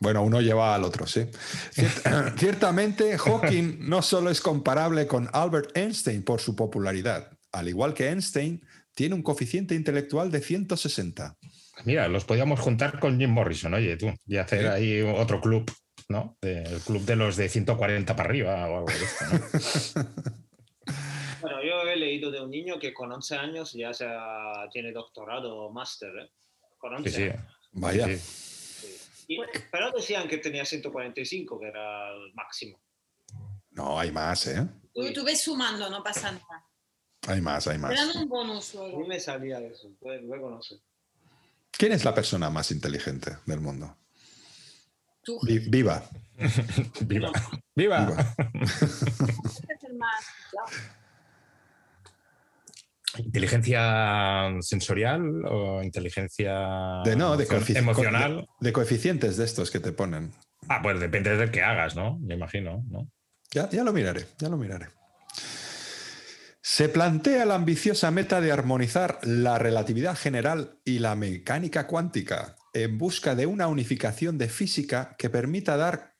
[0.00, 1.26] Bueno, uno lleva al otro, sí.
[1.74, 7.30] Ciert- Ciertamente, Hawking no solo es comparable con Albert Einstein por su popularidad.
[7.52, 8.62] Al igual que Einstein,
[8.94, 11.36] tiene un coeficiente intelectual de 160.
[11.84, 14.66] Mira, los podíamos juntar con Jim Morrison, oye, tú, y hacer Sí.
[14.66, 15.70] ahí otro club,
[16.08, 16.36] ¿no?
[16.42, 19.24] El club de los de 140 para arriba o algo de esto,
[19.94, 20.36] ¿no?
[21.40, 24.92] Bueno, yo he leído de un niño que con 11 años ya se ha- tiene
[24.92, 26.30] doctorado o máster, ¿eh?
[26.78, 27.22] Con 11 Sí, sí.
[27.24, 27.44] años.
[27.72, 28.06] Vaya.
[28.06, 28.16] Sí.
[28.18, 28.96] sí.
[29.28, 29.38] Y-
[29.70, 32.80] pero decían que tenía 145, que era el máximo.
[33.70, 34.66] No, hay más, ¿eh?
[34.94, 36.64] Tú, tú ves sumando, no pasa nada.
[37.28, 37.94] Hay más, hay Te más.
[37.94, 39.06] dan un bonus A mí luego.
[39.08, 40.76] me salía eso, pues, luego no sé.
[41.72, 43.96] ¿Quién es la persona más inteligente del mundo?
[45.22, 46.02] Tú Vi- Viva.
[47.02, 47.32] ¡Viva!
[47.74, 48.06] ¡Viva!
[48.06, 48.34] Viva.
[53.18, 56.52] ¿Inteligencia sensorial o inteligencia
[57.04, 58.46] De, no, de, emocional?
[58.60, 60.32] de- de coeficientes de estos que te ponen.
[60.68, 62.18] Ah, pues depende del que hagas, ¿no?
[62.18, 63.08] Me imagino, ¿no?
[63.52, 64.86] Ya, ya lo miraré, ya lo miraré.
[66.60, 72.56] Se plantea la ambiciosa meta de armonizar la relatividad general y la mecánica cuántica.
[72.74, 76.12] en busca de una unificación de física que permita dar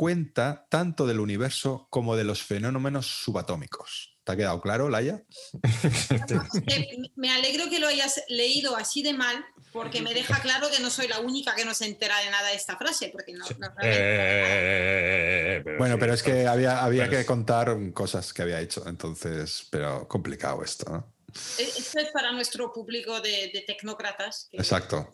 [0.00, 4.16] cuenta tanto del universo como de los fenómenos subatómicos.
[4.24, 5.22] ¿Te ha quedado claro, Laia?
[6.68, 10.80] Eh, Me alegro que lo hayas leído así de mal, porque me deja claro que
[10.82, 13.44] no soy la única que no se entera de nada de esta frase, porque no,
[13.58, 18.58] no- Eh, Bueno, sí, pero es que había, había Pues- que contar cosas que había
[18.60, 21.12] hecho, entonces, pero complicado esto, ¿no?
[21.58, 24.48] Eh, Esto es para nuestro público de, de tecnócratas.
[24.50, 25.10] que Exacto,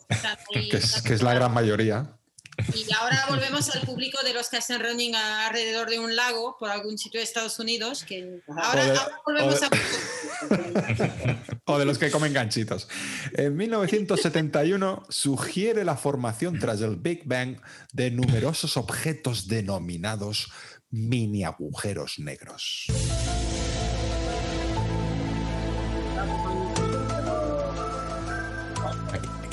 [0.52, 2.15] es, que es la gran mayoría.
[2.74, 6.70] Y ahora volvemos al público de los que hacen running alrededor de un lago por
[6.70, 9.68] algún sitio de Estados Unidos, que ahora, de- volvemos o a...
[11.68, 12.88] O de los que comen ganchitos.
[13.32, 17.58] En 1971 sugiere la formación tras el Big Bang
[17.92, 20.50] de numerosos objetos denominados
[20.90, 22.86] mini agujeros negros.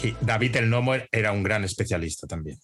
[0.04, 2.60] Aquí, David el Nomo era un gran especialista también.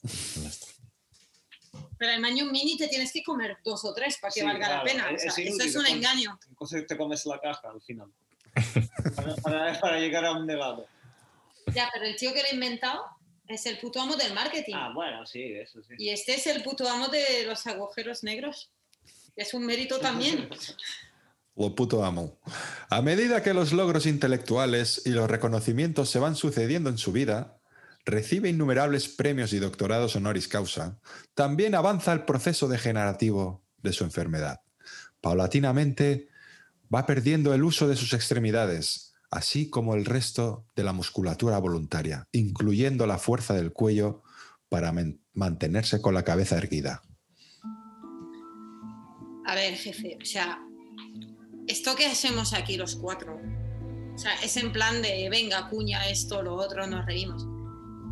[1.97, 4.60] Pero el Magnum Mini te tienes que comer dos o tres para que Sí, valga
[4.67, 5.08] la claro, pena.
[5.10, 6.38] O es- sea, es eso es un con- engaño.
[6.49, 8.12] Entonces te comes la caja al final.
[9.15, 10.86] Para, para- para llegar a un helado.
[11.73, 13.06] Ya, pero el tío que lo ha inventado
[13.47, 14.73] es el puto amo del marketing.
[14.75, 15.93] Ah, bueno, sí, eso sí.
[15.97, 18.69] Y este es el puto amo de los agujeros negros.
[19.38, 20.49] Es un mérito también.
[21.60, 22.39] Lo puto amo.
[22.89, 27.60] A medida que los logros intelectuales y los reconocimientos se van sucediendo en su vida,
[28.06, 31.02] recibe innumerables premios y doctorados honoris causa,
[31.34, 34.62] también avanza el proceso degenerativo de su enfermedad.
[35.19, 36.30] Paulatinamente
[36.93, 42.30] va perdiendo el uso de sus extremidades, así como el resto de la musculatura voluntaria,
[42.32, 44.24] incluyendo la fuerza del cuello
[44.69, 44.93] para
[45.34, 47.02] mantenerse con la cabeza erguida.
[49.45, 50.60] A ver, jefe, o sea,
[51.69, 53.39] esto que hacemos aquí los cuatro,
[54.13, 57.45] o sea, es en plan de, venga, cuña, esto, lo otro, nos reímos.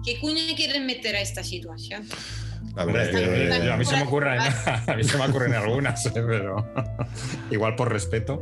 [0.05, 2.03] ¿Qué cuña quieren meter a esta situación?
[2.07, 4.39] Es que- yo- yo- a, mí se me ocurren,
[4.87, 6.11] a mí se me ocurren algunas, ¿eh?
[6.13, 6.65] pero
[7.51, 8.41] igual por respeto.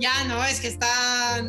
[0.00, 1.42] Ya, no, es que está...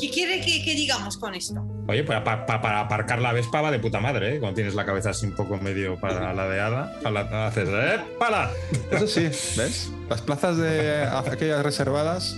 [0.00, 1.60] ¿Qué quiere que, que digamos con esto?
[1.88, 4.40] Oye, pues pa- pa- para aparcar la Vespa va de puta madre, ¿eh?
[4.40, 8.50] Cuando tienes la cabeza así un poco medio para ladeada, la- haces ¡eh, pala!
[8.90, 9.22] Eso sí,
[9.56, 9.92] ¿ves?
[10.08, 12.36] Las plazas de aquellas reservadas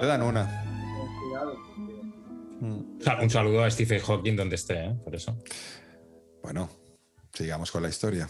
[0.00, 0.58] te dan una.
[2.60, 4.94] Un saludo a Stephen Hawking donde esté, ¿eh?
[5.04, 5.36] Por eso.
[6.42, 6.70] Bueno,
[7.34, 8.26] sigamos con la historia.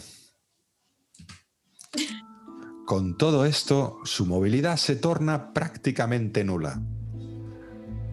[2.85, 6.81] Con todo esto, su movilidad se torna prácticamente nula.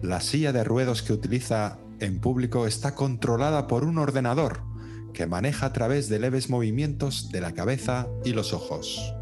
[0.01, 4.61] La silla de ruedos que utiliza en público está controlada por un ordenador
[5.13, 9.13] que maneja a través de leves movimientos de la cabeza y los ojos.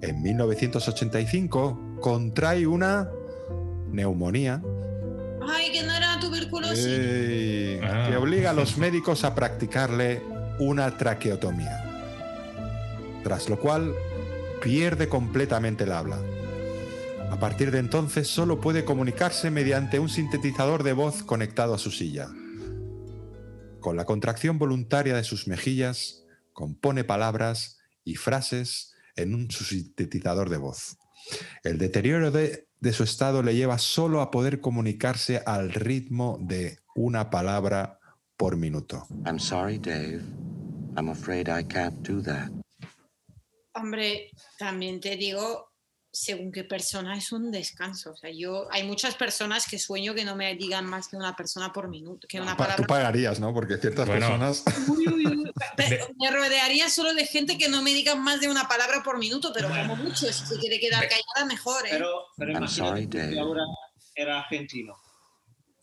[0.00, 3.08] En 1985 contrae una
[3.90, 4.62] neumonía
[5.50, 6.86] Ay, que no era tuberculosis.
[6.86, 8.06] Ey, Ah.
[8.08, 10.22] que obliga a los médicos a practicarle
[10.60, 11.84] una traqueotomía.
[13.24, 13.94] Tras lo cual
[14.62, 16.18] pierde completamente el habla.
[17.30, 21.90] A partir de entonces solo puede comunicarse mediante un sintetizador de voz conectado a su
[21.90, 22.28] silla.
[23.80, 30.56] Con la contracción voluntaria de sus mejillas, compone palabras y frases en un sintetizador de
[30.56, 30.96] voz.
[31.62, 36.78] El deterioro de, de su estado le lleva solo a poder comunicarse al ritmo de
[36.94, 37.98] una palabra
[38.36, 39.06] por minuto.
[39.26, 40.22] I'm sorry, Dave.
[40.96, 42.50] I'm afraid I can't do that.
[43.74, 45.67] Hombre, también te digo,
[46.20, 48.10] según qué persona es un descanso.
[48.12, 51.36] O sea, yo, hay muchas personas que sueño que no me digan más que una
[51.36, 52.86] persona por minuto, que una Pa- Tú palabra.
[52.86, 53.54] pagarías, ¿no?
[53.54, 54.26] Porque ciertas Bueno.
[54.26, 54.64] personas...
[54.88, 55.52] Uy, uy, uy.
[55.76, 59.02] Pe- De- Me rodearía solo de gente que no me digan más de una palabra
[59.04, 61.86] por minuto, pero como mucho, si se quiere quedar callada, mejor.
[61.86, 61.90] ¿eh?
[61.92, 63.62] Pero, pero I'm imagínate sorry, que ahora
[64.14, 64.96] era argentino.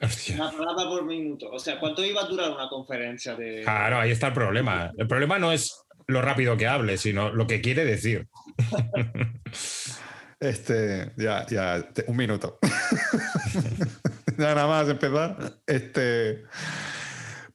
[0.02, 0.36] Hostia.
[0.36, 1.50] Una palabra por minuto.
[1.50, 3.62] O sea, ¿cuánto iba a durar una conferencia de.
[3.64, 4.92] Claro, ahí está el problema.
[4.98, 5.74] El problema no es
[6.08, 8.28] lo rápido que hable, sino lo que quiere decir.
[10.40, 12.60] Este, ya, ya, un minuto.
[14.38, 15.62] ya nada más empezar.
[15.66, 16.44] Este,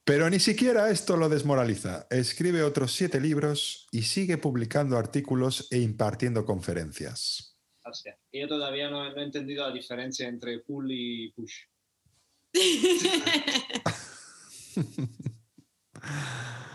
[0.05, 2.07] pero ni siquiera esto lo desmoraliza.
[2.11, 7.57] Escribe otros siete libros y sigue publicando artículos e impartiendo conferencias.
[7.85, 11.55] Hostia, Yo todavía no, no he entendido la diferencia entre pull y push.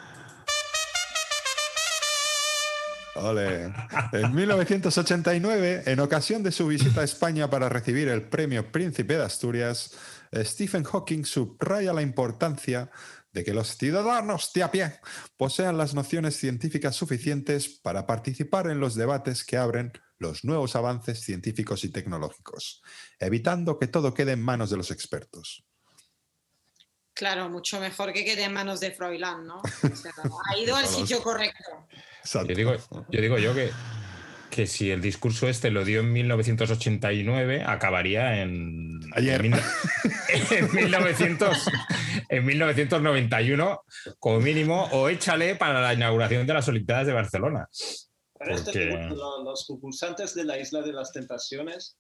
[4.11, 9.23] En 1989, en ocasión de su visita a España para recibir el premio Príncipe de
[9.23, 9.91] Asturias,
[10.33, 12.91] Stephen Hawking subraya la importancia
[13.31, 14.99] de que los ciudadanos de a pie
[15.37, 21.21] posean las nociones científicas suficientes para participar en los debates que abren los nuevos avances
[21.21, 22.81] científicos y tecnológicos,
[23.19, 25.65] evitando que todo quede en manos de los expertos.
[27.15, 29.61] Claro, mucho mejor que quede en manos de Froilán, ¿no?
[29.61, 30.11] O sea,
[30.51, 31.87] ha ido al sitio correcto.
[32.19, 32.49] Exacto.
[32.49, 32.75] Yo digo
[33.09, 33.71] yo, digo yo que,
[34.51, 38.99] que si el discurso este lo dio en 1989, acabaría en.
[39.15, 39.45] Ayer.
[39.45, 39.61] En, mil-
[40.51, 41.69] en 1900,
[42.29, 43.81] en 1991,
[44.19, 47.69] como mínimo, o échale para la inauguración de las Olimpiadas de Barcelona.
[48.37, 51.97] Pero esto Porque- que lo- los concursantes de la Isla de las Tentaciones,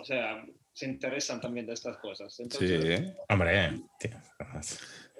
[0.00, 0.36] o sea,
[0.74, 2.34] se interesan también de estas cosas.
[2.34, 2.42] Sí,
[3.28, 4.10] Hombre, tío,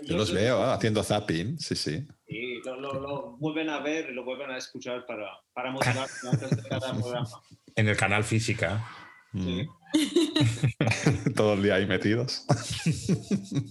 [0.03, 0.73] yo los veo ¿eh?
[0.75, 2.05] haciendo zapping, sí, sí.
[2.27, 6.29] Y lo, lo- lo vuelven a ver y lo vuelven a escuchar para, para motivarse
[6.29, 7.29] antes de cada programa.
[7.77, 8.85] en el canal Física.
[9.33, 9.63] Mm.
[11.37, 12.45] Todo el día ahí metidos.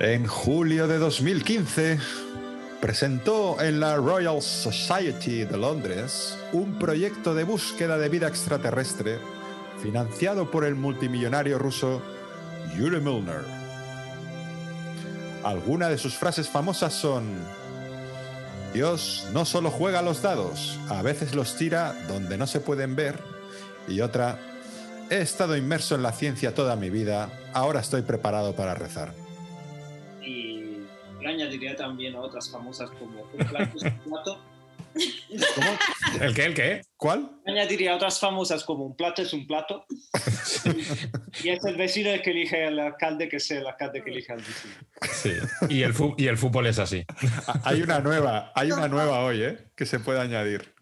[0.00, 1.98] en julio de 2015
[2.82, 9.20] presentó en la Royal Society de Londres un proyecto de búsqueda de vida extraterrestre
[9.80, 12.02] financiado por el multimillonario ruso
[12.76, 13.44] Yuri Milner.
[15.44, 17.22] Algunas de sus frases famosas son
[18.74, 23.20] Dios no solo juega los dados, a veces los tira donde no se pueden ver.
[23.86, 24.40] Y otra,
[25.08, 29.21] he estado inmerso en la ciencia toda mi vida, ahora estoy preparado para rezar.
[31.52, 34.40] Añadiría también a otras famosas como un plato es un plato.
[35.54, 36.24] ¿Cómo?
[36.24, 36.44] ¿El qué?
[36.44, 36.80] ¿El qué?
[36.96, 37.30] ¿Cuál?
[37.46, 39.84] Añadiría a otras famosas como un plato es un plato.
[41.44, 44.32] y es el vecino el que elige al alcalde que es el alcalde que elige
[44.32, 44.74] al vecino.
[45.12, 45.32] Sí.
[45.68, 47.04] Y el, y el fútbol es así.
[47.46, 49.70] Ah, Hay una nueva, hay una nueva hoy, ¿eh?
[49.76, 50.74] Que se puede añadir.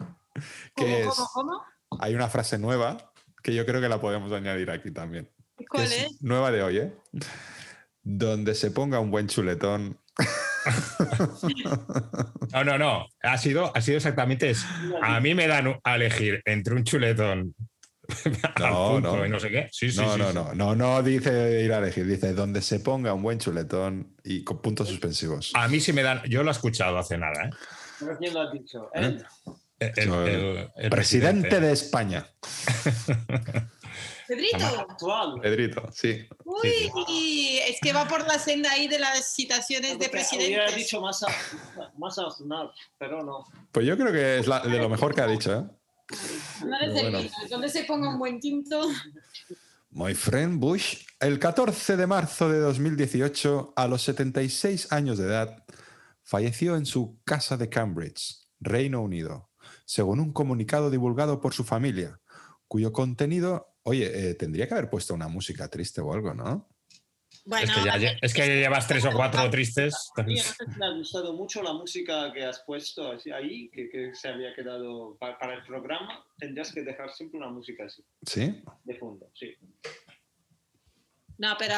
[0.76, 1.64] Que ¿Cómo, es, cómo, cómo?
[2.00, 5.28] hay una frase nueva que yo creo que la podemos añadir aquí también.
[5.68, 6.22] ¿Cuál es es?
[6.22, 6.92] Nueva de hoy, ¿eh?
[8.02, 10.00] Donde se ponga un buen chuletón.
[12.53, 13.07] No, no, no.
[13.23, 14.66] Ha sido, ha sido exactamente eso.
[15.03, 17.55] A mí me dan a elegir entre un chuletón
[18.59, 19.27] No, punto no.
[19.27, 19.68] y no sé qué.
[19.70, 20.35] Sí, sí, no, sí, no, sí.
[20.35, 24.42] no, no, no dice ir a elegir, dice donde se ponga un buen chuletón y
[24.42, 25.53] con puntos suspensivos.
[25.55, 26.23] A mí sí me dan.
[26.29, 27.51] Yo lo he escuchado hace nada, ¿eh?
[28.01, 28.90] Pero ¿Quién lo ha dicho?
[28.94, 29.25] Él.
[29.79, 32.27] El, el- el- el presidente de España,
[34.31, 34.64] Pedrito.
[34.88, 35.40] Actual.
[35.40, 36.27] Pedrito, sí.
[36.45, 40.77] Uy, es que va por la senda ahí de las citaciones de Hubiera presidentes.
[40.77, 41.29] dicho más, a-
[41.99, 43.45] más Aznar, pero no.
[43.73, 45.53] Pues yo creo que es la- de lo mejor que ha dicho.
[45.53, 45.64] ¿eh?
[46.64, 47.19] No bueno.
[47.51, 48.88] Donde se ponga un buen tinto.
[49.90, 55.64] My friend Bush, el 14 de marzo de 2018, a los 76 años de edad,
[56.23, 59.51] falleció en su casa de Cambridge, Reino Unido,
[59.85, 62.21] según un comunicado divulgado por su familia,
[62.69, 66.69] cuyo contenido, oye, eh, tendría que haber puesto una música triste o algo, ¿no?
[67.47, 69.95] Bueno, Es que, ya, lle- es que ya llevas tres o cuatro tristes.
[70.16, 70.35] A mí
[70.79, 74.55] me ha gustado mucho la música que has puesto así ahí, que, que se había
[74.55, 76.23] quedado pa- para, el programa.
[76.38, 78.62] Tendrías que dejar siempre una música así, ¿Sí?
[78.85, 79.55] de fondo, sí.
[81.38, 81.75] no, pero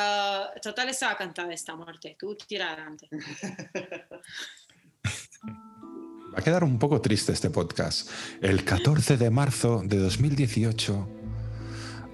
[0.60, 2.16] total estaba cantada esta muerte.
[2.18, 3.08] Tú tira adelante.
[6.34, 8.10] Va a quedar un poco triste este podcast.
[8.40, 11.08] El 14 de marzo de 2018,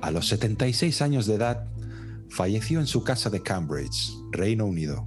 [0.00, 1.66] a los 76 años de edad,
[2.28, 5.06] falleció en su casa de Cambridge, Reino Unido,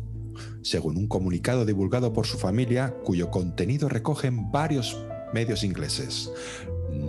[0.64, 4.98] según un comunicado divulgado por su familia cuyo contenido recogen varios
[5.34, 6.32] medios ingleses.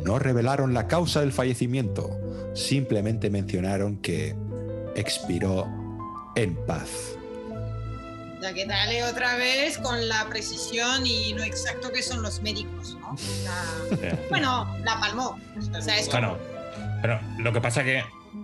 [0.05, 2.11] No revelaron la causa del fallecimiento,
[2.55, 4.37] simplemente mencionaron que
[4.95, 5.67] expiró
[6.37, 7.17] en paz.
[8.41, 12.97] Ya que dale otra vez con la precisión y lo exacto que son los médicos,
[13.01, 13.15] ¿no?
[13.45, 15.39] La- bueno, la palmó.
[15.77, 16.39] O sea, es como- Bueno,
[17.03, 18.03] pero lo que pasa que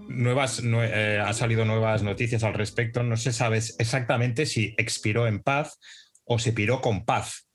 [0.09, 3.03] nuevas, nue- eh, ha salido nuevas noticias al respecto.
[3.03, 5.79] No se sabe exactamente si expiró en paz
[6.25, 7.49] o se piró con paz,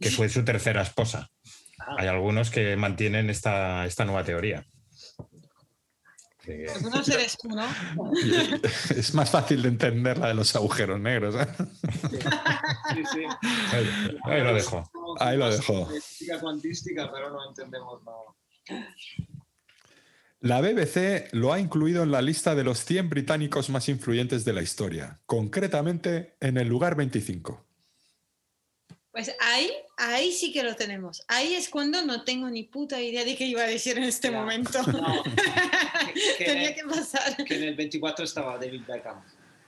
[0.00, 1.30] que fue su tercera esposa.
[1.96, 4.66] Hay algunos que mantienen esta, esta nueva teoría.
[6.42, 7.66] Que- Pues no eres tú, ¿no?
[8.96, 11.34] Es más fácil de entender la de los agujeros negros.
[11.36, 11.46] ¿eh?
[12.10, 13.24] Sí, sí.
[13.72, 14.90] Ahí, ahí lo dejo.
[15.20, 15.88] Ahí lo dejo.
[16.40, 18.82] Cuantística, pero no entendemos nada.
[20.40, 24.52] La BBC lo ha incluido en la lista de los 100 británicos más influyentes de
[24.52, 27.64] la historia, concretamente en el lugar 25.
[29.10, 31.24] Pues ahí, ahí sí que lo tenemos.
[31.26, 34.30] Ahí es cuando no tengo ni puta idea de qué iba a decir en este
[34.30, 34.38] Ya.
[34.38, 34.80] momento.
[34.84, 35.24] No,
[36.38, 37.36] que- Tenía que pasar.
[37.44, 39.20] que en el 24 estaba David Beckham.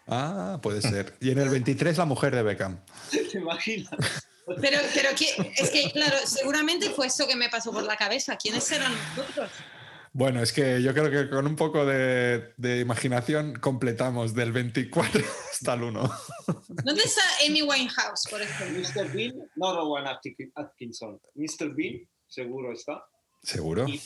[0.06, 1.16] Ah, puede ser.
[1.20, 2.78] Y en el 23 la mujer de Beckham.
[3.10, 3.90] ¿Te imaginas?
[4.60, 8.36] Pero, pero que, es que, claro, seguramente fue eso que me pasó por la cabeza.
[8.36, 9.50] ¿Quiénes eran nosotros?
[10.12, 15.20] Bueno, es que yo creo que con un poco de, de imaginación completamos del 24
[15.52, 16.10] hasta el 1.
[16.68, 18.80] ¿Dónde está Amy Winehouse, por ejemplo?
[18.80, 19.12] Mr.
[19.12, 21.20] Bean, no Rowan Atkin- Atkinson.
[21.36, 21.74] Mr.
[21.74, 23.04] Bean, seguro está.
[23.42, 23.86] Seguro.
[23.88, 23.98] Y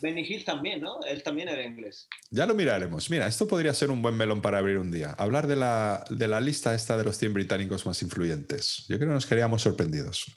[0.00, 0.98] Benny Hill también, ¿no?
[1.06, 2.08] Él también era inglés.
[2.30, 3.08] Ya lo miraremos.
[3.10, 5.10] Mira, esto podría ser un buen melón para abrir un día.
[5.16, 8.84] Hablar de la, de la lista esta de los 100 británicos más influyentes.
[8.88, 10.24] Yo creo que nos quedaríamos sorprendidos.
[10.26, 10.34] Sí,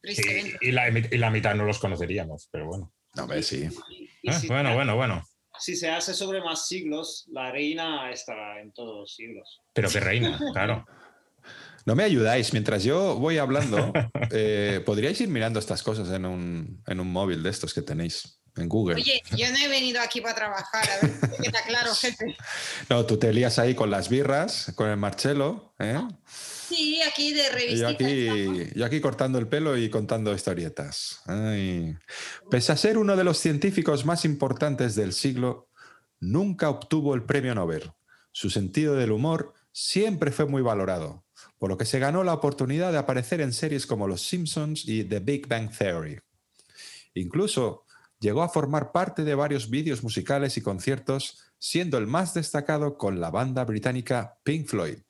[0.00, 0.58] Tristemente.
[0.62, 2.94] y, la, y la mitad no los conoceríamos, pero bueno.
[3.14, 3.68] No, hombre, sí.
[4.22, 5.24] Y Eh, si, Bueno, bueno, bueno.
[5.58, 9.60] si se hace sobre más siglos, la reina estará en todos los siglos.
[9.72, 10.84] Pero que reina, claro.
[11.86, 12.52] No me ayudáis.
[12.52, 13.92] Mientras yo voy hablando,
[14.30, 18.42] eh, podríais ir mirando estas cosas en un, en un móvil de estos que tenéis
[18.56, 18.96] en Google.
[18.96, 22.36] Oye, yo no he venido aquí para trabajar, a ver si queda claro, jefe.
[22.90, 25.98] No, tú te lías ahí con las birras, con el Marcelo, ¿eh?
[26.70, 31.20] Sí, aquí de Y yo aquí, yo aquí cortando el pelo y contando historietas.
[31.26, 31.96] Ay.
[32.48, 35.68] Pese a ser uno de los científicos más importantes del siglo,
[36.20, 37.90] nunca obtuvo el premio Nobel.
[38.30, 41.24] Su sentido del humor siempre fue muy valorado,
[41.58, 45.02] por lo que se ganó la oportunidad de aparecer en series como Los Simpsons y
[45.02, 46.20] The Big Bang Theory.
[47.14, 47.84] Incluso
[48.20, 53.20] llegó a formar parte de varios vídeos musicales y conciertos, siendo el más destacado con
[53.20, 55.00] la banda británica Pink Floyd.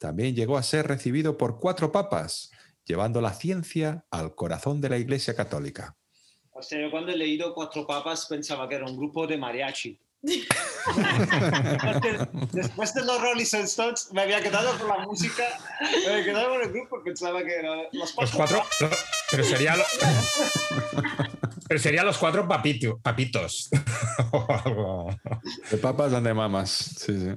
[0.00, 2.50] También llegó a ser recibido por cuatro papas,
[2.86, 5.94] llevando la ciencia al corazón de la Iglesia Católica.
[6.52, 10.00] O sea, yo cuando he leído Cuatro Papas pensaba que era un grupo de mariachi.
[12.52, 15.44] Después de los Rolling Stones me había quedado con la música,
[16.06, 18.36] me había quedado con el grupo y pensaba que eran los Los cuatro.
[18.36, 18.64] cuatro.
[18.88, 18.96] lo-
[19.30, 19.84] pero sería lo-
[21.68, 23.68] pero serían los cuatro papito- papitos.
[24.32, 25.16] o algo.
[25.70, 26.70] De papas donde mamas.
[26.70, 27.34] Sí, sí.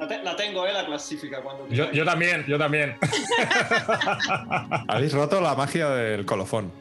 [0.00, 0.72] La, te- la tengo, ¿eh?
[0.72, 1.68] La clasifica cuando.
[1.68, 2.96] Yo, yo también, yo también.
[4.88, 6.72] Habéis roto la magia del colofón.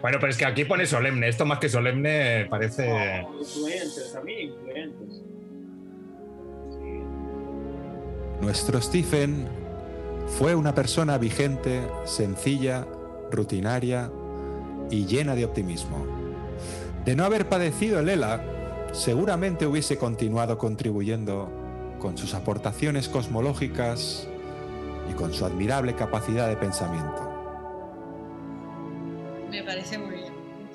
[0.00, 1.28] Bueno, pero es que aquí pone solemne.
[1.28, 2.88] Esto más que solemne parece.
[2.88, 5.22] No, influentes, también influentes.
[8.40, 9.46] Nuestro Stephen
[10.38, 12.86] fue una persona vigente, sencilla,
[13.30, 14.10] rutinaria
[14.90, 16.06] y llena de optimismo.
[17.04, 18.42] De no haber padecido el ELA,
[18.92, 21.50] seguramente hubiese continuado contribuyendo
[22.02, 24.28] con sus aportaciones cosmológicas
[25.08, 27.30] y con su admirable capacidad de pensamiento.
[29.48, 30.32] Me parece muy bien.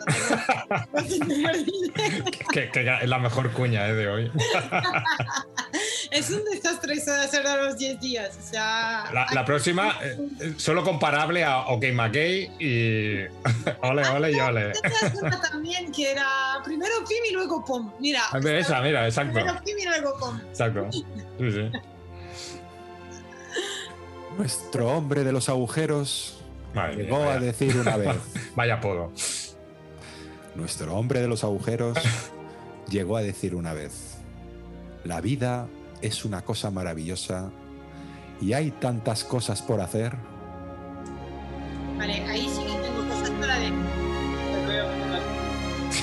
[2.53, 4.31] Que es la mejor cuña eh, de hoy.
[6.17, 8.37] es un desastre eso de hacer a los 10 días.
[8.39, 13.25] O sea, La, la próxima, eh, eh, solo comparable a OK McKay y.
[13.81, 14.73] ole, ole y ole.
[15.21, 16.27] Una también que era
[16.63, 17.91] primero Pim y luego Pom.
[17.99, 19.33] Mira, Esa, mira, exacto.
[19.33, 20.39] primero Pim y luego Pom.
[20.49, 20.87] Exacto.
[20.91, 21.03] Sí,
[21.39, 21.71] sí.
[24.37, 26.43] Nuestro hombre de los agujeros
[26.73, 28.15] Madre mía, llegó a decir una vez,
[28.55, 29.11] vaya apodo.
[30.53, 31.97] nuestro hombre de los agujeros
[32.87, 34.17] llegó a decir una vez,
[35.03, 35.67] la vida
[36.01, 37.51] es una cosa maravillosa
[38.41, 40.15] y hay tantas cosas por hacer.
[41.97, 43.71] Vale, ahí sí que tengo cosas para de.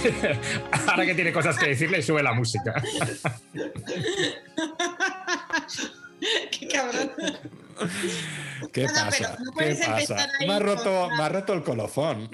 [0.88, 2.74] Ahora que tiene cosas que decirle, sube la música.
[6.50, 7.10] Qué cabrón.
[8.72, 9.36] ¿Qué pasa?
[9.40, 10.28] no ¿Qué pasa?
[10.40, 12.28] Me ha, roto, me ha roto el colofón.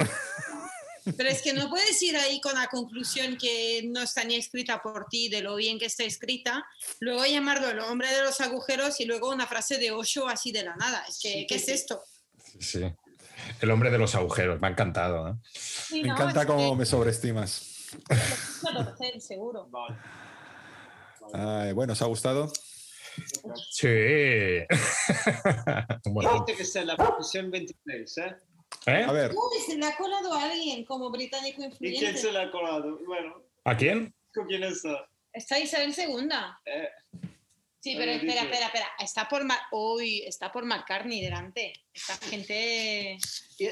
[1.16, 4.80] Pero es que no puedes ir ahí con la conclusión que no está ni escrita
[4.82, 6.64] por ti, de lo bien que está escrita,
[7.00, 10.64] luego llamarlo el hombre de los agujeros y luego una frase de Osho así de
[10.64, 11.04] la nada.
[11.08, 12.02] Es que, ¿qué es esto?
[12.58, 12.82] Sí.
[13.60, 15.28] El hombre de los agujeros, me ha encantado.
[15.28, 15.34] ¿eh?
[15.54, 17.66] Sí, Me no, encanta cómo que- me sobreestimas.
[19.18, 19.68] seguro.
[19.70, 19.96] Vale.
[21.32, 22.52] Ay, bueno, ¿os ha gustado?
[23.70, 23.88] Sí.
[26.04, 28.36] bueno, que está en la posición 26, ¿eh?
[28.86, 29.04] ¿Eh?
[29.06, 32.18] A ver, Uy, se le ha colado a alguien como británico ¿Y quién influyente.
[32.20, 32.98] se la ha colado?
[33.06, 34.14] Bueno, ¿A quién?
[34.34, 35.08] ¿con quién está?
[35.32, 36.28] Está Isabel II.
[36.66, 36.88] Eh,
[37.82, 38.86] Sí, pero espera, espera, espera.
[38.98, 41.72] Está por, Mar Uy, está por McCartney delante.
[41.94, 43.16] Esta gente...
[43.58, 43.68] y-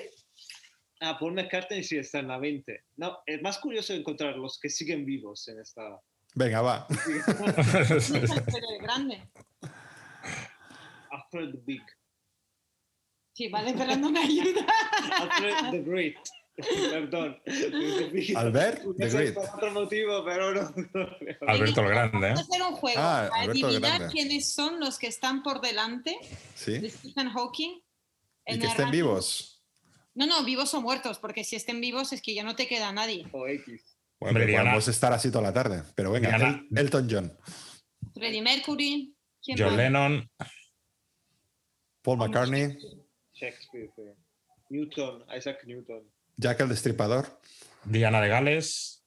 [1.00, 2.84] Ah, Paul McCartney sí está en la 20.
[2.96, 6.00] No, es más curioso encontrar los que siguen vivos en esta.
[6.34, 6.86] venga, va.
[8.80, 9.28] Grande.
[11.10, 11.82] Alfred the Big.
[13.38, 14.66] Sí, vale, pero no me ayuda.
[15.16, 16.16] Alfred the Great.
[16.90, 17.40] Perdón.
[18.34, 19.34] Albert the Puede ser Great.
[19.34, 21.08] Por otro motivo, pero no.
[21.46, 22.30] Alberto el Grande, ¿eh?
[22.34, 23.00] Vamos a hacer un juego.
[23.00, 26.90] Ah, para adivinar quiénes son los que están por delante de ¿Sí?
[26.90, 27.80] Stephen Hawking.
[28.46, 28.90] Y que estén ranking.
[28.90, 29.62] vivos.
[30.14, 32.90] No, no, vivos o muertos, porque si estén vivos es que ya no te queda
[32.90, 33.24] nadie.
[33.30, 33.96] O X.
[34.18, 35.84] Bueno, Hombre, podemos estar así toda la tarde.
[35.94, 37.38] Pero venga, Diana- Elton John,
[38.14, 39.14] Freddie Mercury.
[39.44, 39.76] ¿quién John más?
[39.76, 40.28] Lennon,
[42.02, 42.76] Paul McCartney,
[43.38, 43.90] Shakespeare.
[43.96, 44.02] sí.
[44.70, 45.24] Newton.
[45.36, 46.02] Isaac Newton.
[46.36, 47.40] Jack el Destripador.
[47.84, 48.98] Diana de Gales,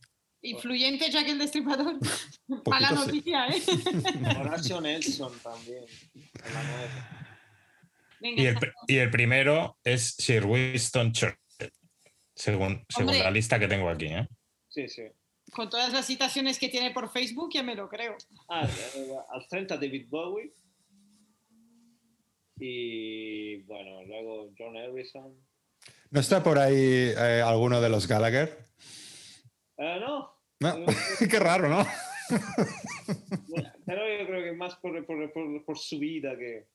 [0.43, 1.99] Influyente Jack el Destripador.
[2.65, 3.61] Mala noticia, ¿eh?
[4.39, 5.86] Horacio Nelson también.
[8.19, 8.57] Venga, Y el,
[8.88, 11.38] y el primero es Sir Winston Churchill,
[12.36, 14.07] según, según la lista que tengo aquí.
[14.07, 14.27] ¿eh?
[14.67, 15.03] Sí, sí.
[15.51, 18.17] con todas las citaciones que tiene por Facebook, ya me lo creo.
[18.49, 18.67] Ah,
[19.34, 20.53] al 30 David Bowie.
[22.64, 25.34] Y bueno, luego John Harrison.
[26.12, 28.55] ¿No está por ahí eh, alguno de los Gallagher?
[29.78, 30.86] Eh, no, No,
[31.30, 31.86] qué raro, ¿no?
[33.86, 36.68] pero yo creo que más por, por, por, por su vida que...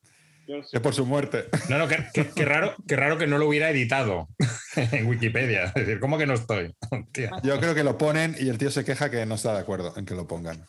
[0.70, 1.46] Que por su muerte.
[1.68, 4.28] No, no, qué, qué- qué raro, qué raro que no lo hubiera editado
[4.76, 5.64] en Wikipedia.
[5.66, 6.72] Es decir, ¿cómo que no estoy?
[7.44, 9.92] Yo creo que lo ponen y el tío se queja que no está de acuerdo
[9.96, 10.64] en que lo pongan.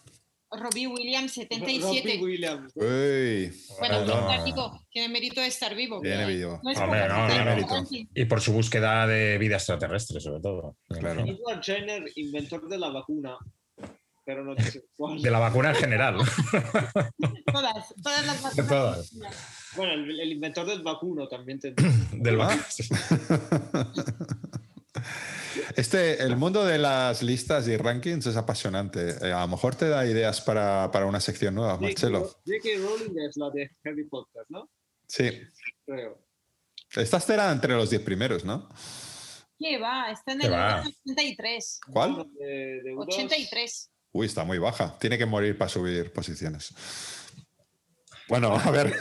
[0.50, 1.48] Robbie Williams, Robbie
[1.82, 2.20] 77.
[2.24, 2.72] Williams.
[2.76, 4.86] Uy, Bueno, No, no.
[4.90, 6.00] tiene mérito de estar vivo.
[6.02, 6.60] Tiene vídeo.
[6.64, 7.84] No es Hombre, Tiene no, mérito.
[8.16, 10.78] Y por su búsqueda de vida extraterrestre, sobre todo.
[10.88, 11.22] Claro.
[11.26, 13.38] Edward Jenner, inventor de la vacuna,
[14.26, 15.22] pero no sé cuál.
[15.22, 16.16] De la vacuna en general.
[17.52, 18.68] Todas, todas las vacunas.
[18.68, 19.14] todas.
[19.76, 21.74] Bueno, el, el inventor del vacuno también te...
[22.14, 22.58] Del Ah.
[25.78, 29.10] Este, el mundo de las listas y rankings es apasionante.
[29.22, 32.22] Eh, a lo mejor te da ideas para, para una sección nueva, Marcelo.
[32.48, 32.70] J.K.
[32.80, 34.72] Rowling es la de Harry Potter, ¿no?
[35.08, 35.30] Sí.
[35.86, 36.18] Creo.
[36.96, 38.68] Estas eran entre los 10 primeros, ¿no?
[39.60, 40.10] ¿Qué va?
[40.10, 40.84] Está en ¿Qué el va?
[41.06, 41.80] 83.
[41.94, 42.28] ¿Cuál?
[42.40, 43.14] De, de U2.
[43.14, 43.92] 83.
[44.14, 44.98] Uy, está muy baja.
[44.98, 46.74] Tiene que morir para subir posiciones.
[48.30, 48.94] Bueno, a ver,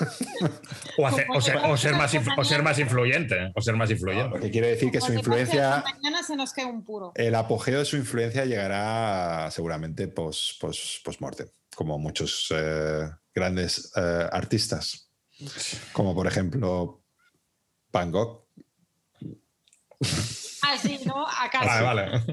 [0.98, 3.50] O, hacer- o ser, o ser más, o ser más influyente.
[3.56, 4.38] O ser más influyente.
[4.40, 7.12] que quiere decir que su influencia, Mañana se nos cae un puro.
[7.16, 14.28] el apogeo de su influencia llegará seguramente post, post, post-mortem, como muchos eh, grandes eh,
[14.30, 15.10] artistas,
[15.92, 17.02] como por ejemplo
[17.92, 18.46] Van Gogh.
[20.62, 21.26] Ah, sí, ¿no?
[21.42, 21.66] Acaso.
[21.66, 22.24] Vale, vale.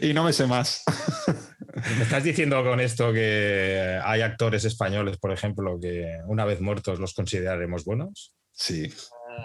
[0.00, 0.82] Y no me sé más.
[1.96, 6.98] ¿Me estás diciendo con esto que hay actores españoles, por ejemplo, que una vez muertos
[6.98, 8.34] los consideraremos buenos?
[8.52, 8.92] Sí,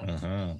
[0.08, 0.58] Ajá.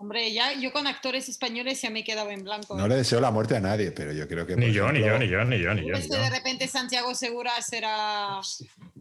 [0.00, 2.76] Hombre, ya yo con actores españoles ya me he quedado en blanco.
[2.76, 4.54] no le deseo la muerte a nadie, pero yo creo que...
[4.54, 5.96] Ni yo, ni yo, ni yo, ni yo, ni yo.
[5.96, 6.16] ni yo.
[6.22, 8.38] de repente Santiago Segura será.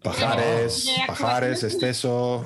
[0.02, 2.44] Pajares, ya, Pajares, Esteso,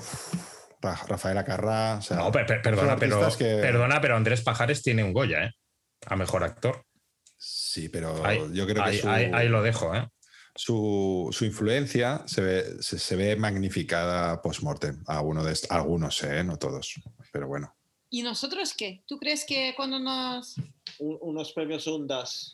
[0.82, 1.96] Ra- Rafaela Carrá.
[2.00, 5.14] o sea, No, per- per- perdona, son pero, que- perdona, pero Andrés Pajares tiene un
[5.14, 5.52] Goya, ¿eh?
[6.08, 6.84] A mejor actor.
[7.72, 10.06] Sí, pero Ahí, yo creo que ahí- su, ahí- ahí lo dejo, ¿eh?
[10.56, 15.02] su, su influencia se ve, se, se ve magnificada post-mortem.
[15.08, 16.44] Alguno de est- algunos, ¿eh?
[16.44, 16.96] no todos,
[17.32, 17.74] pero bueno.
[18.10, 19.04] ¿Y nosotros qué?
[19.08, 20.58] ¿Tú crees que cuando nos.
[21.00, 22.54] Un- unos premios Ondas.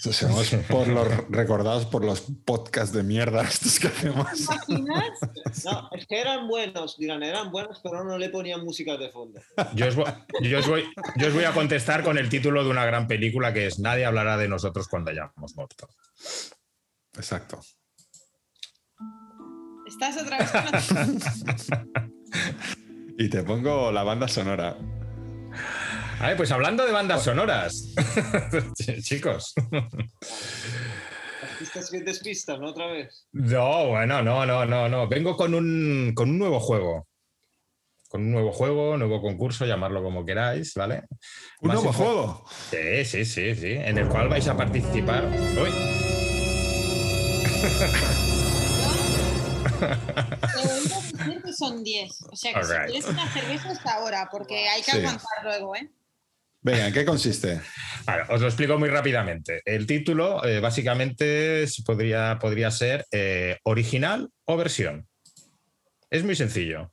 [0.00, 4.26] Somos por los recordados por los podcasts de mierda estos que hacemos.
[4.40, 5.18] imaginas?
[5.64, 9.40] No, es que eran buenos, dirán, eran buenos, pero no le ponían música de fondo.
[9.74, 10.84] Yo os, vo- yo os voy,
[11.16, 14.06] yo os voy a contestar con el título de una gran película que es Nadie
[14.06, 15.88] hablará de nosotros cuando hayamos muerto.
[17.16, 17.60] Exacto.
[19.86, 20.50] Estás otra vez
[23.18, 24.76] Y te pongo la banda sonora.
[26.20, 27.94] A ver, pues hablando de bandas sonoras,
[29.02, 29.54] chicos.
[31.42, 32.68] Artistas que despistan, ¿no?
[32.70, 33.26] Otra vez.
[33.32, 35.08] No, bueno, no, no, no, no.
[35.08, 37.06] Vengo con un, con un nuevo juego.
[38.08, 41.04] Con un nuevo juego, nuevo concurso, llamarlo como queráis, ¿vale?
[41.62, 42.44] Un Más nuevo juego.
[42.70, 43.72] Sí, sí, sí, sí.
[43.72, 45.24] En el cual vais a participar.
[45.56, 45.70] Uy,
[51.56, 52.22] son 10.
[52.30, 52.86] O sea que Alright.
[52.86, 54.98] si quieres una cerveza hasta ahora, porque hay que Sí.
[54.98, 55.90] aguantar luego, ¿eh?
[56.62, 57.60] Venga, ¿en qué consiste?
[58.28, 59.62] Os lo explico muy rápidamente.
[59.64, 65.06] El título eh, básicamente podría, podría ser eh, original o versión.
[66.10, 66.92] Es muy sencillo.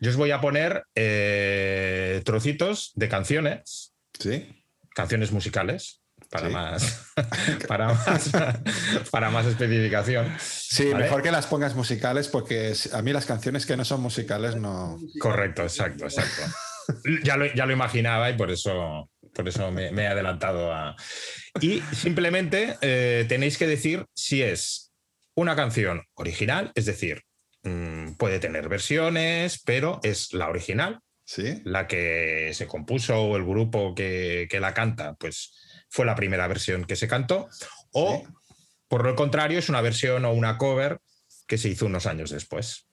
[0.00, 4.64] Yo os voy a poner eh, trocitos de canciones, ¿Sí?
[4.94, 6.52] canciones musicales, para, Sí.
[6.52, 7.06] más,
[7.68, 8.30] para, más,
[9.10, 10.30] para más especificación.
[10.40, 11.04] Sí, Vale.
[11.04, 14.98] mejor que las pongas musicales porque a mí las canciones que no son musicales no...
[15.20, 16.42] Correcto, exacto, exacto.
[17.22, 20.96] Ya lo, ya lo imaginaba y por eso, por eso me, me he adelantado a...
[21.60, 24.92] Y simplemente eh, tenéis que decir si es
[25.34, 27.22] una canción original, es decir,
[27.62, 31.62] mm, puede tener versiones, pero es la original, ¿Sí?
[31.64, 35.54] la que se compuso o el grupo que, que la canta, pues
[35.88, 37.48] fue la primera versión que se cantó,
[37.92, 38.32] o Sí.
[38.88, 40.98] por lo contrario es una versión o una cover
[41.46, 42.86] que se hizo unos años después.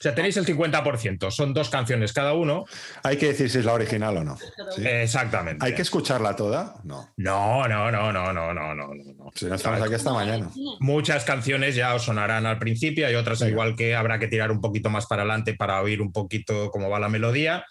[0.00, 2.64] O sea, tenéis el 50%, son dos canciones cada uno.
[3.02, 4.38] Hay que decir si es la original o no.
[4.78, 5.62] Exactamente.
[5.62, 6.76] ¿Hay que escucharla toda?
[6.84, 7.12] No.
[7.18, 8.94] No, no, no, no, no, no, no.
[8.94, 9.30] no.
[9.34, 10.50] Si no estamos aquí esta mañana.
[10.78, 14.62] Muchas canciones ya os sonarán al principio, hay otras igual que habrá que tirar un
[14.62, 17.66] poquito más para adelante para oír un poquito cómo va la melodía,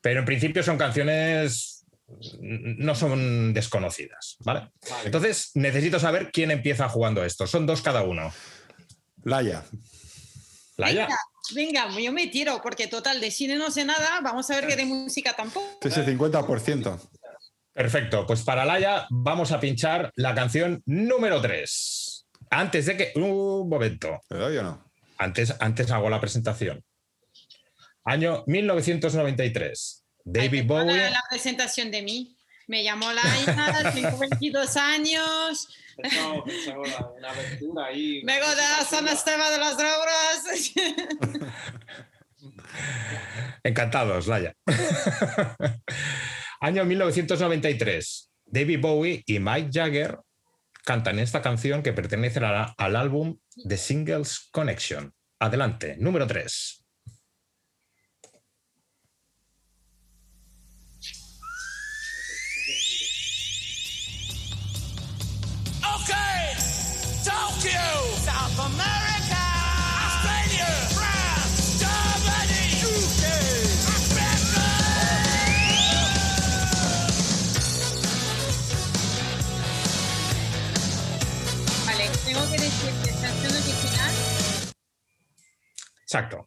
[0.00, 4.70] pero en principio son canciones mm, no son desconocidas, ¿vale?
[5.04, 7.48] Entonces necesito saber quién empieza jugando esto.
[7.48, 8.32] Son dos cada uno.
[9.24, 9.64] Laia.
[10.82, 11.08] Laia.
[11.54, 14.66] Venga, venga, yo me tiro, porque total, de cine no sé nada, vamos a ver
[14.66, 15.78] que de música tampoco.
[15.80, 17.00] Es el 50%.
[17.72, 22.26] Perfecto, pues para Laia vamos a pinchar la canción número 3.
[22.50, 23.12] Antes de que...
[23.14, 24.20] Un momento.
[24.28, 24.92] ¿Le doy o no?
[25.18, 26.84] Antes, antes hago la presentación.
[28.04, 30.04] Año 1993.
[30.24, 31.10] David Bowie.
[31.10, 32.36] La presentación de mí.
[32.66, 38.22] Me llamó Laia, tengo 22 años, Pensaba, pensaba una, una aventura ahí.
[38.24, 40.72] vengo de San Esteban de las Rauras.
[43.62, 44.54] Encantados, Laia.
[46.60, 48.30] Año 1993.
[48.46, 50.18] David Bowie y Mike Jagger
[50.84, 53.38] cantan esta canción que pertenece la- al álbum
[53.68, 55.12] The Singles Connection.
[55.38, 56.81] Adelante, número 3.
[86.12, 86.46] Exacto.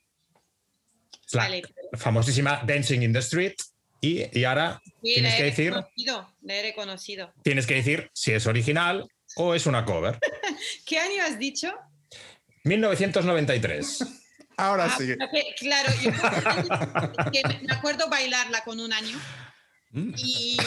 [1.31, 1.63] La Vale.
[1.93, 3.55] famosísima Dancing in the Street.
[3.99, 7.33] Y, y ahora Sí, tienes que he decir, reconocido, la he reconocido.
[7.43, 9.07] tienes que decir si es original
[9.37, 10.19] o es una cover.
[10.85, 11.73] ¿Qué año has dicho?
[12.65, 14.05] 1993.
[14.57, 15.15] Ahora Ah, sí.
[15.57, 16.11] claro, yo
[17.31, 19.19] que me- me acuerdo bailarla con un año
[19.91, 20.13] Mm.
[20.17, 20.57] y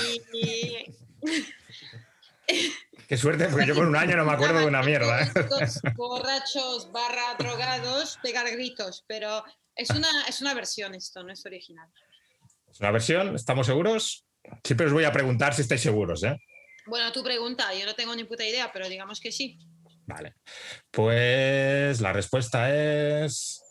[3.08, 5.22] Qué suerte, porque yo con un año no me acuerdo de una mierda.
[5.22, 5.32] ¿eh?
[5.96, 9.42] Borrachos barra drogados pegar gritos, pero
[9.74, 11.88] es una, es una versión esto, no es original.
[12.70, 14.26] Es una versión, ¿estamos seguros?
[14.62, 16.36] Siempre os voy a preguntar si estáis seguros, ¿eh?
[16.84, 19.58] Bueno, tu pregunta, yo no tengo ni puta idea, pero digamos que sí.
[20.04, 20.34] Vale.
[20.90, 23.62] Pues la respuesta es.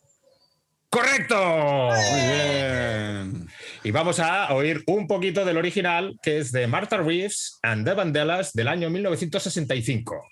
[0.97, 1.91] ¡Correcto!
[2.11, 3.47] Muy bien.
[3.83, 7.93] Y vamos a oír un poquito del original, que es de Martha Reeves and the
[7.93, 10.27] Vandellas del año 1965.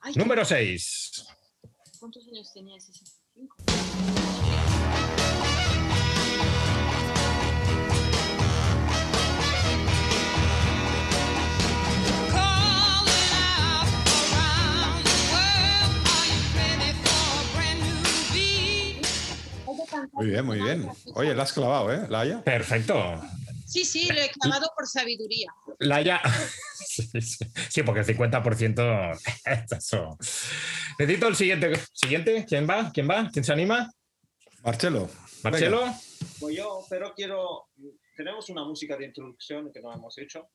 [0.00, 1.26] Ay, Número 6.
[2.00, 2.80] ¿Cuántos años tenía?
[2.80, 4.77] 65.
[20.28, 20.88] Muy bien, muy bien.
[21.14, 22.42] Oye, la has clavado, ¿eh, Laia?
[22.44, 23.18] Perfecto.
[23.66, 25.50] Sí, sí, lo he clavado por sabiduría.
[25.78, 26.20] Laia.
[26.80, 27.44] Sí, sí.
[27.68, 29.20] Sí, porque el 50%.
[29.78, 30.18] Eso.
[30.98, 31.72] Necesito el siguiente.
[31.92, 32.44] ¿Siguiente?
[32.48, 32.90] ¿Quién va?
[32.92, 33.28] ¿Quién va?
[33.32, 33.88] ¿Quién se anima?
[34.64, 35.08] Marcelo.
[35.44, 35.84] ¿Marcelo?
[36.40, 37.68] Pues yo, pero quiero.
[38.16, 40.48] Tenemos una música de introducción que no hemos hecho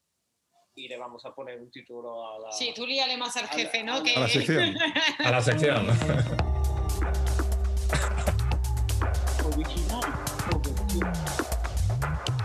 [0.76, 2.52] y le vamos a poner un título a la.
[2.52, 3.98] Sí, tú líale más al A la- jefe, a ¿no?
[4.00, 4.76] la- Que- A la sección.
[5.20, 5.88] A la sección.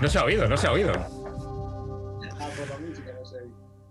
[0.01, 0.93] No se ha oído, no se ha oído.
[0.95, 3.19] Ah, por la música, no.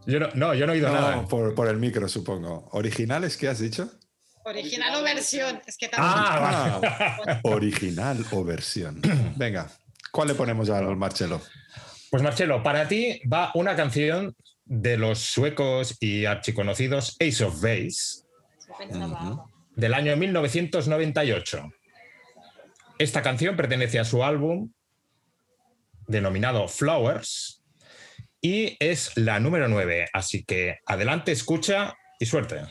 [0.05, 1.25] Yo no, no, yo no he oído No, nada.
[1.25, 2.69] por, por el micro, supongo.
[2.71, 3.89] ¿Originales qué has dicho?
[4.45, 5.61] Original o versión.
[5.67, 6.13] Es que también.
[6.15, 6.79] Ah.
[7.27, 9.01] Ah, original o versión.
[9.35, 9.69] Venga,
[10.11, 11.41] ¿cuál le ponemos al Marcelo?
[12.09, 14.33] Pues Marcelo, para ti va una canción
[14.63, 18.23] de los suecos y archiconocidos Ace of Base
[18.77, 19.45] Pensaba.
[19.75, 21.69] del año 1998.
[22.99, 24.71] Esta canción pertenece a su álbum
[26.07, 27.63] denominado Flowers
[28.41, 30.07] y es la número 9.
[30.13, 32.61] Así que adelante, escucha y suerte.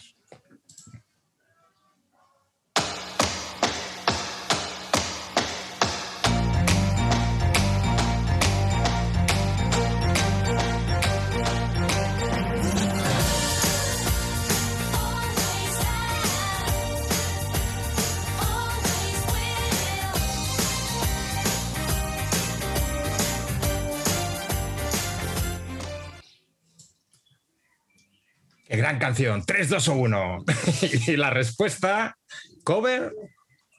[28.86, 29.44] Gran canción!
[29.44, 30.44] 3, 2 o 1.
[31.08, 32.16] y la respuesta,
[32.62, 33.12] cover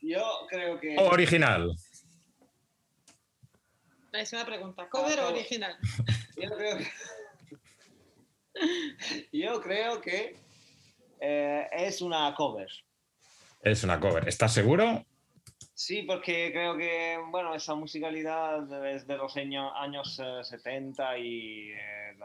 [0.02, 0.98] Yo creo que.
[0.98, 1.72] o original.
[4.12, 4.90] Es una pregunta.
[4.90, 5.78] ¿Cover o original?
[6.36, 6.88] Yo creo que.
[9.32, 10.36] Yo creo que
[11.22, 12.68] eh, es una cover.
[13.62, 14.28] Es una cover.
[14.28, 15.06] ¿Estás seguro?
[15.74, 21.70] Sí, porque creo que, bueno, esa musicalidad es de los año- años eh, 70 y
[21.72, 22.18] eh,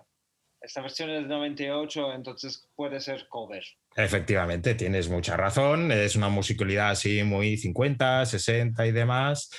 [0.62, 3.62] esta versión es de 98, entonces puede ser cover.
[3.96, 5.90] Efectivamente, tienes mucha razón.
[5.92, 9.50] Es una musicalidad así muy 50, 60 y demás.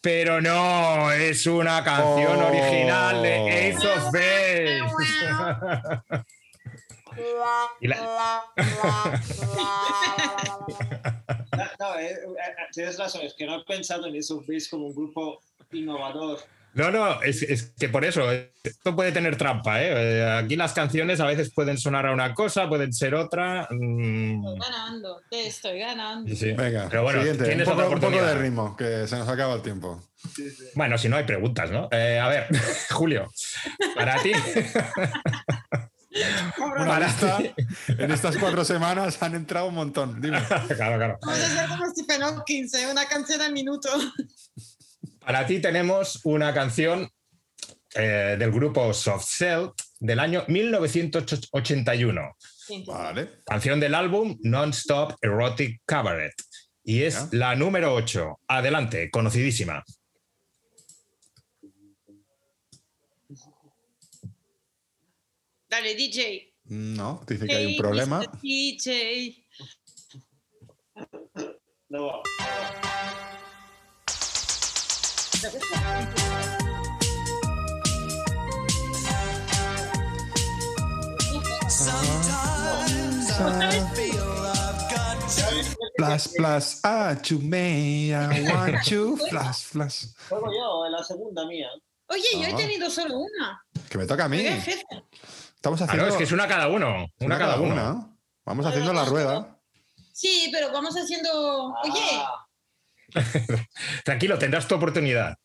[0.00, 2.46] Pero no, es una canción Oh.
[2.48, 4.80] original de Ace of Base.
[7.80, 8.42] Y la-
[11.56, 12.16] No, no, eh, eh,
[12.72, 15.40] tienes razón, es que no he pensado en esos Beats como un grupo
[15.72, 16.38] innovador.
[16.74, 19.82] No, no, es, es que por eso, esto puede tener trampa.
[19.82, 19.88] ¿eh?
[20.20, 23.66] Eh, Aquí las canciones a veces pueden sonar a una cosa, pueden ser otra.
[23.70, 26.28] mm, Estoy ganando, te estoy ganando.
[26.30, 26.52] sí, sí.
[26.52, 27.44] Venga, Pero bueno, siguiente.
[27.44, 28.34] Un tienes poco, otra un poco oportunidad.
[28.34, 30.02] de ritmo, que se nos acaba el tiempo.
[30.74, 31.88] Bueno, si no hay preguntas, ¿no?
[31.90, 32.46] Eh, a ver,
[32.90, 33.28] Julio,
[33.96, 34.32] para ti.
[36.58, 37.54] Una Para lista, ti.
[37.88, 40.20] en estas cuatro semanas han entrado un montón.
[40.20, 40.38] Dime.
[40.76, 41.18] Claro, claro.
[41.22, 42.86] Vamos a hacer como Stephen Hawking, ¿eh?
[42.90, 43.88] una canción al minuto.
[45.28, 47.06] Para ti tenemos una canción
[47.94, 49.66] eh, del grupo Soft Cell
[50.00, 52.34] del año 1981.
[52.86, 53.42] Vale.
[53.44, 56.32] Canción del álbum Non-Stop Erotic Cabaret.
[56.82, 57.28] Y es Ya.
[57.32, 58.40] la número 8.
[58.48, 59.84] Adelante, conocidísima.
[65.68, 66.54] Dale, DJ.
[66.64, 68.20] No, dice que hay un Hey, problema.
[68.20, 68.40] Mr.
[68.40, 69.44] DJ.
[71.90, 72.22] No
[85.96, 90.14] Plus, plus, ah, to me, I want you, plus, plus.
[90.28, 91.68] Juego yo, en la segunda mía.
[92.08, 92.56] Oye, yo he Ah.
[92.56, 93.62] tenido solo una.
[93.90, 94.40] Que me toca a mí.
[94.46, 97.06] Estamos Ah, haciendo no, es que es una cada uno.
[97.20, 97.74] Una, cada, uno.
[97.74, 98.16] una.
[98.46, 99.58] Vamos haciendo la rueda.
[100.12, 101.74] Sí, pero vamos haciendo.
[101.84, 102.46] Oye, Ah,
[104.04, 105.36] Tranquilo, tendrás tu oportunidad.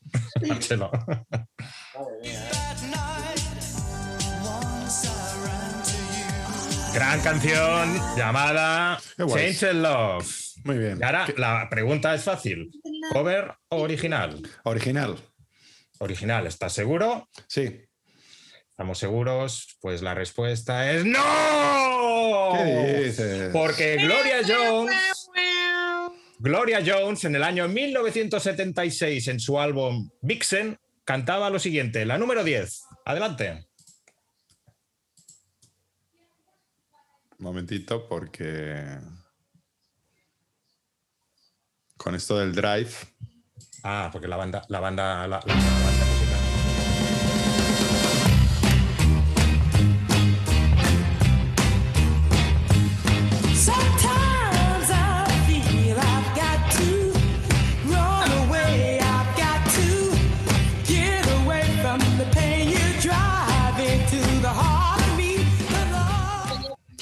[0.48, 0.92] Marcelo.
[0.92, 2.50] madre mía.
[6.94, 9.00] Gran canción llamada.
[9.18, 10.28] Change and Love.
[10.64, 10.98] Muy bien.
[11.02, 12.70] Y ahora ¿Qué- la pregunta es fácil.
[13.12, 14.40] ¿Cover o original?
[14.64, 15.18] Original.
[16.00, 17.30] Original, ¿estás seguro?
[17.48, 17.82] Sí.
[18.70, 19.78] ¿Estamos seguros?
[19.82, 22.52] Pues la respuesta es ¡No!
[22.56, 23.50] ¿Qué dices?
[23.52, 24.96] Porque Gloria Jones,
[26.44, 32.44] Gloria Jones en el año 1976 en su álbum Vixen cantaba lo siguiente, la número
[32.44, 32.84] 10.
[33.06, 33.66] Adelante.
[37.40, 39.00] Un momentito, porque.
[41.96, 42.92] Con esto del drive.
[43.84, 46.13] Ah, porque la banda, la banda, la, la banda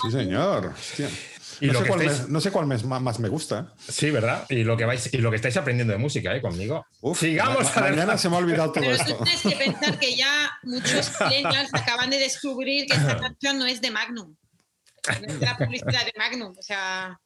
[0.04, 0.68] Sí, señor.
[0.78, 1.10] Hostia.
[1.60, 3.30] Y no, lo sé que cuál estáis- me, no sé cuál me- más, más me
[3.30, 3.74] gusta.
[3.88, 4.46] Sí, ¿verdad?
[4.50, 6.42] Y lo que vais y lo que estáis aprendiendo de música, ¿eh?
[6.42, 6.84] Conmigo.
[7.02, 7.90] Uf, Sigamos ma- adelante.
[7.92, 9.18] mañana se me ha olvidado todo pero esto.
[9.18, 13.66] tú tienes que pensar que ya muchos millennials acaban de descubrir que esta canción no
[13.68, 14.36] es de Magnum.
[15.22, 16.54] No es de la publicidad de Magnum.
[16.58, 17.20] O sea,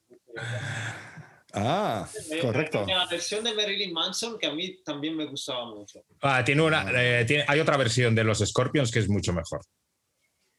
[1.57, 2.05] Ah,
[2.41, 2.85] correcto.
[2.85, 6.01] La versión de Marilyn Manson que a mí también me gustaba mucho.
[6.21, 9.61] Ah, tiene una, eh, tiene- hay otra versión de los Scorpions que es mucho mejor.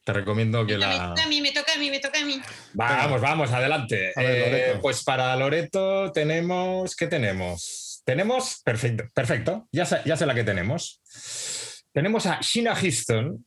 [0.07, 1.09] Te recomiendo que me la.
[1.09, 2.41] toca a mí, me toca a mí, me toca a mí.
[2.73, 4.13] Vamos, vamos, adelante.
[4.15, 6.95] A ver, Eh, pues para Loreto tenemos.
[6.95, 8.01] ¿Qué tenemos?
[8.05, 8.61] Tenemos.
[8.63, 9.67] Perfecto, perfecto.
[9.69, 11.01] Ya sé, ya sé la que tenemos.
[11.91, 13.45] Tenemos a Sheena Houston,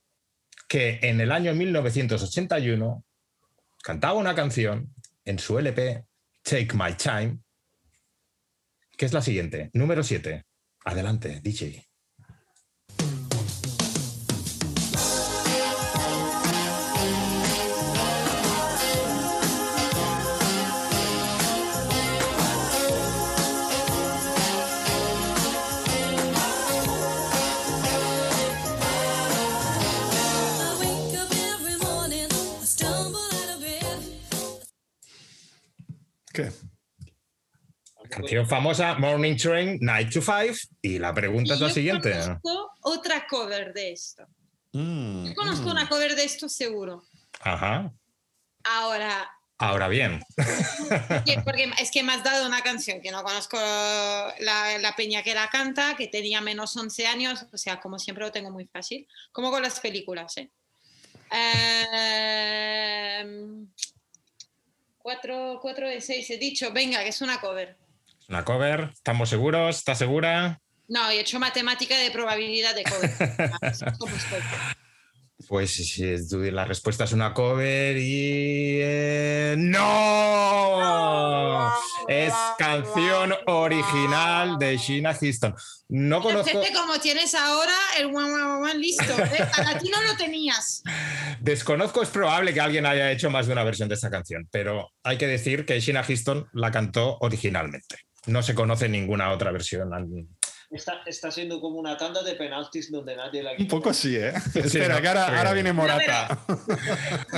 [0.69, 3.05] que en el año 1981
[3.83, 4.95] cantaba una canción
[5.25, 6.05] en su LP
[6.43, 7.39] Take My Time,
[8.99, 10.45] que es la siguiente, número 7.
[10.85, 11.90] Adelante, DJ.
[38.31, 40.55] Canción famosa, Morning Train, Night to Five.
[40.83, 42.13] Y la pregunta Y es la yo siguiente.
[42.13, 44.25] conozco otra cover de esto.
[44.73, 45.71] Mm, Yo conozco mm.
[45.73, 47.03] una cover de esto seguro.
[47.41, 47.93] Ajá.
[48.63, 49.29] Ahora,
[49.59, 50.23] Ahora bien,
[51.27, 55.25] que- porque es que me has dado una canción que no conozco la, la peña
[55.25, 58.67] que la canta, que tenía menos 11 años, o sea, como siempre lo tengo muy
[58.67, 60.51] fácil, como con las películas, ¿eh?
[63.21, 63.67] Em,
[64.99, 67.77] cuatro, cuatro de seis, he dicho, venga, que es una cover.
[68.31, 68.91] Una cover.
[68.95, 69.77] ¿Estamos seguros?
[69.77, 70.61] ¿Estás segura?
[70.89, 73.11] No, he hecho matemática de probabilidad de cover.
[75.49, 78.79] Pues la respuesta es una cover y...
[78.83, 80.81] eh, ¡No!
[82.07, 85.55] Es canción original de Sheena Houston.
[85.89, 89.03] No conozco, como tienes ahora el guan, guan, guan, listo.
[89.03, 89.49] ¿eh?
[89.67, 90.83] A ti no lo tenías.
[91.41, 94.93] desconozco, es probable que alguien haya hecho más de una versión de esta canción, pero
[95.03, 97.97] hay que decir que Sheena Houston la cantó originalmente.
[98.27, 99.91] No se conoce ninguna otra versión.
[100.71, 104.33] Está, está siendo como una tanda de penaltis donde nadie la Un poco sí, ¿eh?
[104.55, 106.39] Espera, no, que ahora, ahora viene Morata.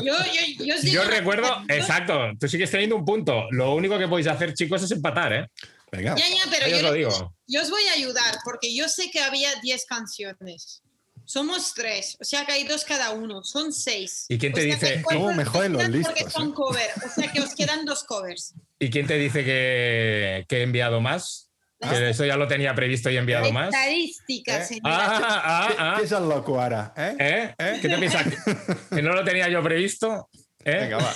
[0.02, 3.46] Yo, yo, yo os digo Yo una recuerdo, yo- exacto, tú sigues teniendo un punto.
[3.50, 5.48] Lo único que podéis hacer, chicos, es empatar, ¿eh?
[5.90, 6.14] Venga.
[6.16, 7.34] Ya, ya, pero yo, os lo digo.
[7.46, 10.82] yo os voy a ayudar porque yo sé que había 10 canciones.
[11.24, 14.26] Somos tres, o sea que hay dos cada uno, son seis.
[14.28, 16.90] ¿Y quién te O sea dice- ¿Cómo me joden los quedan Porque listos, son cover,
[17.06, 18.54] o sea que os quedan dos covers.
[18.82, 21.50] ¿Y quién te dice que, que he enviado más?
[21.80, 23.68] Que eso ya lo tenía previsto y he enviado más.
[23.72, 24.74] Estadísticas, ¿Eh?
[24.74, 24.96] señora.
[25.06, 25.94] Ah, ah, ah.
[25.98, 26.92] ¿Qué es el loco ahora?
[26.96, 27.14] ¿Eh?
[27.18, 27.54] ¿Eh?
[27.58, 27.78] ¿Eh?
[27.80, 28.24] ¿Qué te piensas?
[28.26, 30.28] ¿Que- ¿Que no lo tenía yo previsto?
[30.64, 30.78] ¿Eh?
[30.80, 31.12] Venga, va.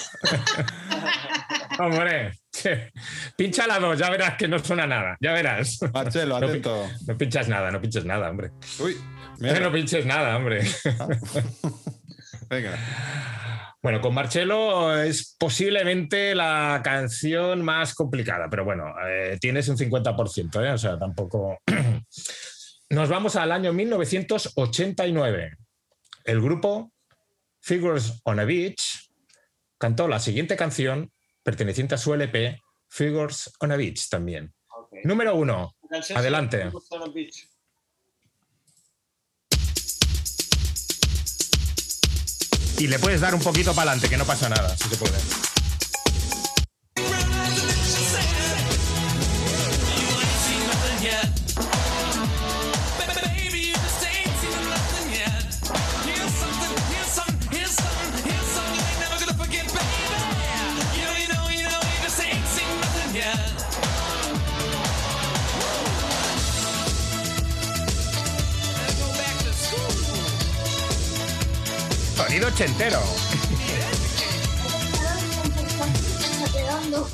[1.87, 2.33] Hombre,
[3.37, 5.17] pincha la dos, ya verás que no suena nada.
[5.21, 5.79] Ya verás.
[5.93, 6.89] Marcelo, No atento.
[7.07, 8.51] No pinchas nada, no pinches nada, hombre.
[8.79, 8.97] Uy,
[9.39, 9.73] No mira.
[9.73, 10.63] pinches nada, hombre.
[12.49, 12.79] Venga.
[13.87, 20.67] Bueno, con Marcelo es posiblemente la canción más complicada, pero bueno, eh, tienes un 50%,
[20.67, 20.73] ¿eh?
[20.73, 21.61] o sea, tampoco...
[22.91, 25.57] Nos vamos al año 1989.
[26.25, 26.91] El grupo
[27.61, 29.09] Figures on a Beach
[29.79, 31.13] cantó la siguiente canción
[31.45, 34.53] perteneciente a su LP, Figures on a Beach también.
[35.05, 35.77] Número uno.
[36.13, 36.59] Adelante.
[36.59, 37.49] llama Son of Beach.
[42.79, 45.56] Y le puedes dar un poquito para adelante, que no pasa nada, si se puede.
[72.57, 72.99] Ochentero.
[72.99, 73.03] Ah,
[76.91, 77.05] no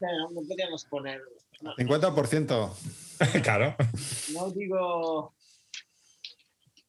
[0.00, 1.20] sé, no, no podíamos poner.
[1.60, 2.70] No, 50%.
[3.44, 3.76] claro.
[4.34, 5.32] no digo.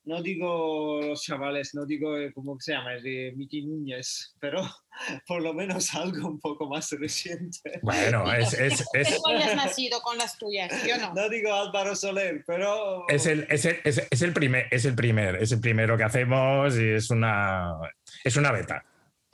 [0.05, 4.61] No digo los chavales, no digo eh, cómo se llama, de Miki Núñez, pero
[5.27, 7.79] por lo menos algo un poco más reciente.
[7.81, 11.13] Bueno, es, es, es, Tú hayas nacido con las tuyas, yo no.
[11.13, 13.07] No digo Álvaro Soler, pero.
[13.07, 16.03] es el, es, el, es, es el primer, es el primer, es el primero que
[16.03, 17.77] hacemos y es una,
[18.23, 18.85] es una beta.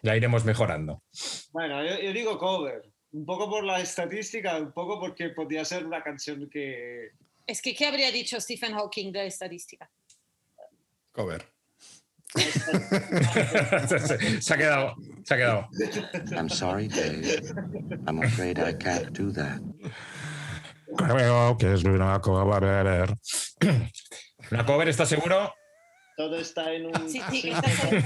[0.04, 1.04] Ya iremos mejorando.
[1.52, 2.84] Bueno, yo, yo digo cover.
[3.12, 7.10] Un poco por la estadística, un poco porque podía ser una canción que.
[7.48, 9.90] Es que, ¿qué habría dicho Stephen Hawking de estadística?
[11.12, 11.46] Cover.
[14.40, 15.68] se, ha quedado, se ha quedado.
[16.32, 17.42] I'm sorry, Dave.
[18.08, 19.60] I'm afraid I can't do that.
[20.96, 23.16] Creo que es una cover.
[24.52, 25.54] ¿Una cover estás seguro?
[26.18, 27.10] Todo está en un.
[27.10, 28.04] Sí, sí, está seguro.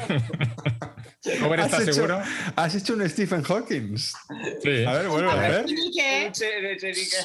[1.41, 2.21] ¿Cover ¿Has estás hecho- seguro?
[2.55, 3.97] Has hecho un Stephen Hawking.
[3.97, 4.85] Sí.
[4.85, 5.65] A ver, vuelve a ver.
[5.65, 6.77] Che- che-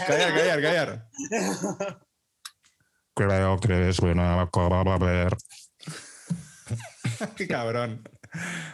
[0.06, 1.06] Callar, callar, callar.
[3.14, 5.36] Creo que es una cover.
[7.36, 8.02] Qué cabrón.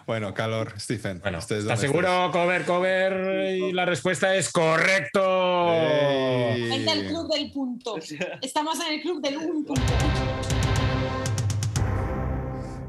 [0.07, 1.21] Bueno, calor, Stephen.
[1.21, 2.31] Bueno, estés ¿estás donde seguro?
[2.33, 3.57] Cover, cover.
[3.57, 5.71] Y la respuesta es correcto.
[5.71, 7.07] al Ey.
[7.09, 7.97] club del punto.
[8.43, 9.83] Estamos en el club del un punto.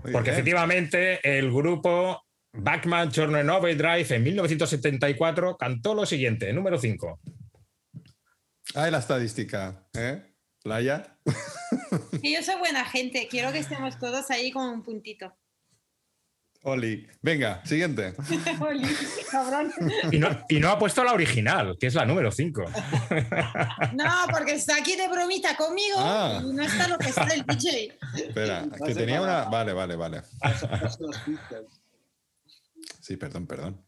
[0.04, 0.34] Muy Porque bien.
[0.34, 7.20] efectivamente el grupo Backman Turner Overdrive en 1974 cantó lo siguiente, número 5.
[8.76, 10.22] Ahí la estadística, ¿eh?
[10.64, 11.18] Laia.
[12.22, 15.34] Que yo soy buena gente, quiero que estemos todos ahí con un puntito.
[16.66, 17.08] Oli.
[17.22, 18.14] Venga, siguiente.
[18.60, 18.88] Oli,
[19.32, 19.72] cabrón.
[20.12, 22.64] Y no, y no ha puesto la original, que es la número 5.
[23.94, 26.42] No, porque está aquí de bromita conmigo Ah.
[26.44, 27.98] y no está lo que está el DJ.
[28.16, 29.50] Espera, No que tenía para- una.
[29.50, 30.22] Vale, vale, vale.
[33.02, 33.86] Sí, perdón, perdón.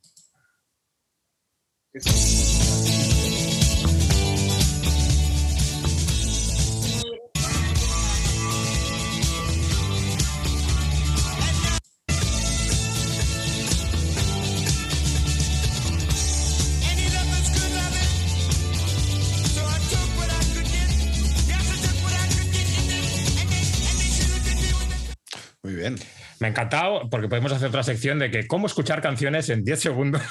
[25.95, 26.07] Bien.
[26.39, 29.79] Me ha encantado porque podemos hacer otra sección de que cómo escuchar canciones en 10
[29.79, 30.21] segundos.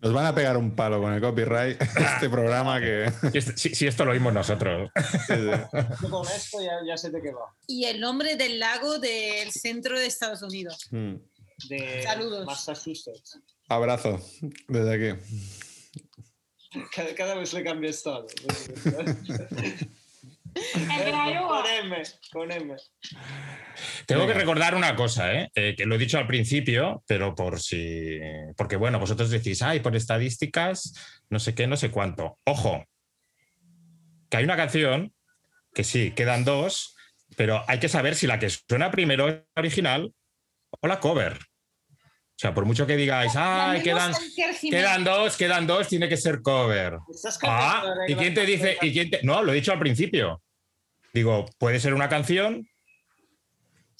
[0.00, 3.10] Nos van a pegar un palo con el copyright este programa que.
[3.32, 4.90] Si este- si, esto lo oímos nosotros.
[5.28, 7.54] Yo con esto ya, de qué va.
[7.66, 10.86] Y el nombre del lago del centro de Estados Unidos.
[10.90, 11.14] Mm.
[11.68, 12.44] De Saludos.
[12.44, 13.40] Massachusetts.
[13.68, 14.20] Abrazo
[14.68, 15.20] desde aquí.
[16.94, 18.26] Cada, cada vez le cambias todo.
[20.74, 21.38] El.
[21.46, 22.02] Con M,
[22.32, 22.76] con M.
[24.06, 25.50] Tengo que recordar una cosa, ¿eh?
[25.54, 28.18] Eh, que lo he dicho al principio, pero por si.
[28.56, 30.94] Porque bueno, vosotros decís, ay, por estadísticas,
[31.30, 32.38] no sé qué, no sé cuánto.
[32.44, 32.84] Ojo,
[34.30, 35.12] que hay una canción
[35.74, 36.96] que sí, quedan dos,
[37.36, 40.12] pero hay que saber si la que suena primero es la original
[40.70, 41.38] o la cover.
[42.36, 44.12] O sea, por mucho que digáis, ay, quedan,
[44.60, 46.98] quedan dos, quedan dos, tiene que ser cover.
[47.42, 48.76] Ah, de ¿y quién te dice?
[48.82, 50.42] ¿Y quién te- No, lo he dicho al principio.
[51.14, 52.68] Digo, puede ser una canción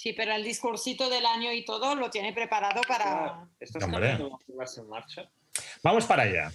[0.05, 3.25] Sí, pero el discursito del año y todo lo tiene preparado para.
[3.25, 4.09] Ah, ¿Estás Hombre.
[4.11, 5.31] cambiando las reglas en marcha?
[5.83, 6.53] Vamos para allá.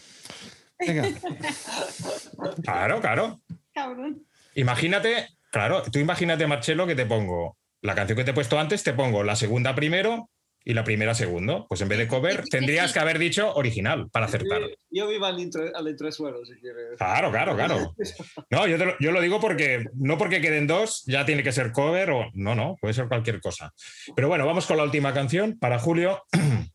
[0.77, 1.03] Venga.
[2.63, 3.39] Claro, claro.
[3.73, 4.23] Cabrón.
[4.53, 8.83] Imagínate, claro, tú imagínate, Marcelo, que te pongo la canción que te he puesto antes,
[8.83, 10.29] te pongo la segunda primero
[10.63, 11.65] y la primera segundo.
[11.67, 14.61] Pues en vez de cover, tendrías que haber dicho original para acertar.
[14.89, 16.97] Yo vivo al, intro, al entresuelo, si quieres.
[16.97, 17.95] Claro, claro, claro.
[18.49, 21.51] No, yo, te lo, yo lo digo porque no porque queden dos, ya tiene que
[21.51, 23.73] ser cover o no, no, puede ser cualquier cosa.
[24.15, 26.23] Pero bueno, vamos con la última canción para Julio.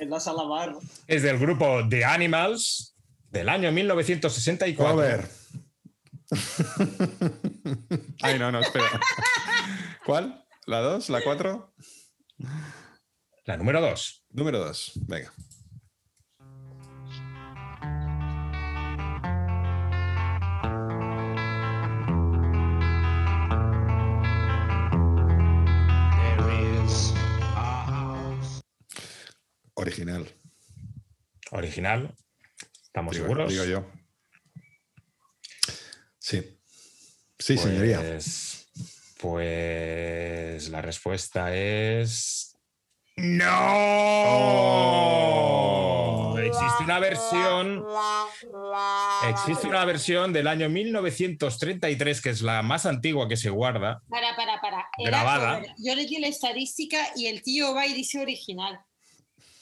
[0.00, 0.74] En la sala bar.
[1.06, 2.96] Es del grupo The Animals
[3.30, 4.94] del año 1964.
[4.96, 5.28] Cover.
[8.22, 9.00] Ay, no, no, espera.
[10.04, 10.44] ¿Cuál?
[10.66, 11.10] ¿La 2?
[11.10, 11.72] ¿La 4?
[13.44, 14.24] La número dos.
[14.30, 14.92] Número 2.
[15.06, 15.32] Venga.
[29.74, 30.28] Original.
[31.50, 32.14] Original.
[32.84, 33.50] ¿Estamos Digo, seguros?
[33.52, 33.90] digo yo.
[36.18, 36.58] Sí.
[37.38, 38.00] Sí, señoría.
[39.22, 42.58] Pues, la respuesta es.
[43.16, 43.46] ¡No!
[45.04, 46.34] Oh.
[46.38, 47.84] Existe una versión.
[49.28, 54.02] Existe una versión del año 1933, que es la más antigua que se guarda.
[54.08, 54.88] Para, para, para.
[54.98, 55.58] Era Grabada.
[55.60, 55.70] cover.
[55.78, 58.80] Yo le di la estadística y el tío va y dice original.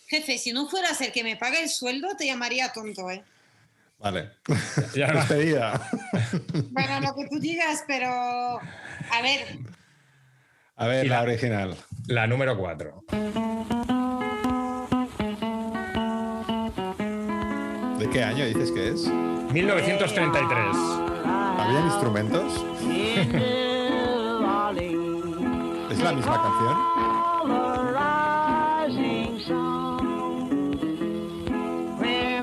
[0.09, 3.23] Jefe, si no fueras el que me paga el sueldo, te llamaría tonto, ¿eh?
[3.99, 4.31] Vale.
[4.95, 5.91] Ya- Despedida.
[6.71, 8.59] Bueno, lo que tú digas, pero.
[9.11, 9.59] A ver,
[10.77, 11.77] A ver, la- original.
[12.07, 13.05] la número 4.
[17.99, 19.07] ¿De qué año dices que es?
[19.53, 20.77] 1933.
[21.59, 22.65] ¿Habían instrumentos?
[25.91, 26.77] ¿Es la misma canción?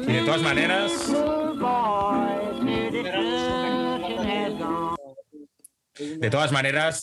[0.07, 1.11] Y de todas maneras,
[5.99, 7.01] de todas maneras,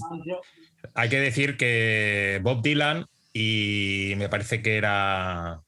[0.95, 5.61] hay que decir que Bob Dylan y me parece que era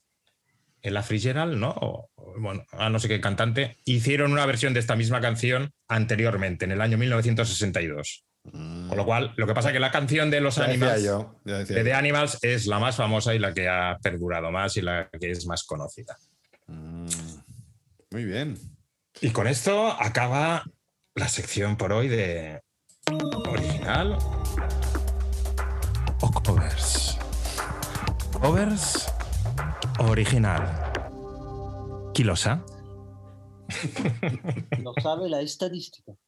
[0.82, 1.70] Ella Fitzgerald, ¿no?
[1.70, 6.64] O- bueno, a no sé qué cantante, hicieron una versión de esta misma canción anteriormente,
[6.66, 8.24] en el año 1962.
[8.52, 11.40] Con lo cual, lo que pasa es que la canción de los Ya Animals, yo.
[11.44, 11.96] de The yo.
[11.96, 15.46] Animals, es la más famosa y la que ha perdurado más y la que es
[15.46, 16.16] más conocida.
[16.68, 17.06] Mm,
[18.12, 18.56] Muy bien.
[19.20, 20.62] Y con esto acaba
[21.16, 22.60] la sección por hoy de
[23.12, 24.18] original
[26.20, 27.18] o covers.
[28.40, 29.06] Covers
[29.98, 30.62] original.
[32.14, 32.64] Kilosa.
[34.78, 36.12] No sabe la estadística.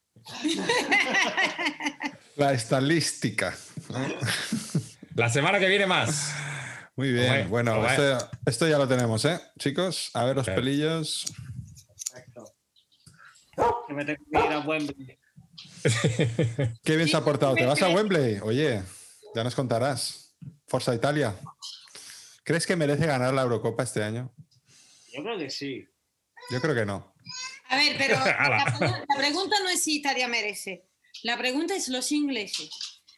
[2.37, 3.53] La estadística.
[5.17, 6.33] La semana que viene más.
[6.95, 7.51] Muy bien.
[7.51, 9.41] Bueno, esto, esto ya lo tenemos, ¿eh?
[9.59, 11.33] Chicos, a ver los pelillos.
[12.13, 12.55] Perfecto.
[13.89, 15.18] Que me tengo que ir a Wembley.
[16.85, 17.55] Qué bien Sí, se ha portado.
[17.55, 18.39] ¿Te vas a Wembley?
[18.43, 18.83] Oye,
[19.35, 20.35] ya nos contarás.
[20.67, 21.35] Forza Italia.
[22.45, 24.33] ¿Crees que merece ganar la Eurocopa este año?
[25.13, 25.85] Yo creo que sí.
[26.51, 27.15] Yo creo que no.
[27.69, 30.87] a ver, pero la, pregu- la pregunta no es si Italia merece.
[31.23, 32.71] La pregunta es los ingleses.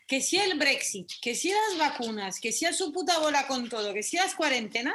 [0.07, 3.69] Que si el Brexit, que si las vacunas, que si a su puta bola con
[3.69, 4.95] todo, que si las cuarentenas,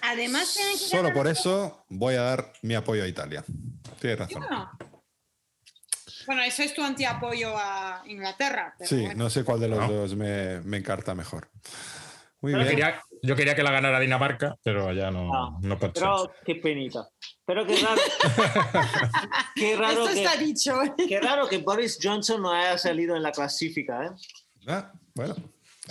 [0.00, 0.48] además
[0.78, 3.44] Solo ganar- por eso voy a dar mi apoyo a Italia.
[4.00, 4.42] Tienes razón.
[6.26, 8.74] Bueno, eso es tu antiapoyo a Inglaterra.
[8.78, 9.24] pero Sí, bueno.
[9.24, 9.92] no sé cuál de los No.
[9.92, 11.48] dos me, me encarta mejor.
[12.40, 12.76] Muy bien.
[12.76, 15.92] quería, yo quería que la ganara Dinamarca, pero ya no, Ah, no ser.
[15.94, 17.08] Pero qué penita.
[17.46, 18.00] Pero qué raro.
[19.54, 20.82] qué raro Esto que, está dicho.
[20.82, 20.92] ¿eh?
[21.08, 24.10] qué raro que Boris Johnson no haya salido en la clasifica, ¿eh?
[24.66, 25.34] Ah, bueno.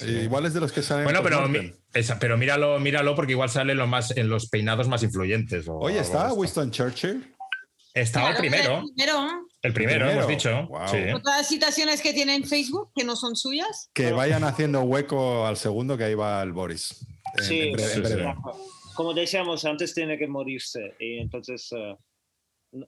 [0.01, 1.03] Igual es de los que salen.
[1.05, 4.49] Bueno, pero, mi- esa- pero míralo, míralo porque igual sale en los, más, en los
[4.49, 5.67] peinados más influyentes.
[5.67, 6.33] o Oye, ¿está.
[6.33, 7.35] Winston Churchill?
[7.93, 8.77] Estaba el Claro, primero.
[8.79, 9.47] el primero.
[9.63, 10.65] El primero, hemos dicho.
[10.67, 10.87] Guau.
[10.89, 10.97] Sí.
[11.23, 13.89] Todas las citaciones que tiene en Facebook, que no son suyas.
[13.93, 17.05] Que vayan haciendo hueco al segundo que ahí va el Boris.
[17.37, 18.35] En- Sí, en breve- en breve.
[18.95, 20.95] Como decíamos, antes tiene que morirse.
[20.99, 21.95] Y entonces, eh,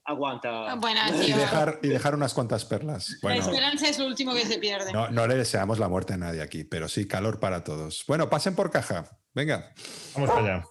[0.03, 0.71] aguanta.
[0.71, 3.09] Ah, Buena, Y dejar, y dejar unas cuantas perlas.
[3.09, 4.91] La Bueno, esperanza es lo último que se pierde.
[4.91, 8.03] no, no le deseamos la muerte a nadie aquí, pero sí calor para todos.
[8.07, 9.17] Bueno, pasen por caja.
[9.33, 9.73] Venga.
[10.13, 10.65] Vamos para allá.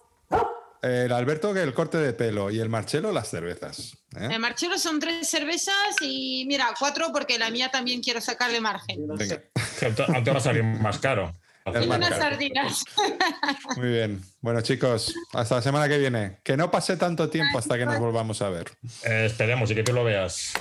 [0.85, 3.97] El Alberto que el corte de pelo y el Marcelo las cervezas.
[4.15, 4.29] ¿eh?
[4.31, 9.07] El Marchelo son tres cervezas y mira, cuatro porque la mía también quiero sacarle margen.
[9.07, 9.41] Venga.
[9.79, 11.33] Te va a salir más caro.
[11.67, 12.83] Y unas sardinas.
[13.77, 14.21] Muy bien.
[14.39, 16.37] Bueno, chicos, hasta la semana que viene.
[16.43, 18.69] Que no pase tanto tiempo hasta que nos volvamos a ver.
[19.03, 20.53] Eh, esperemos y que tú lo veas.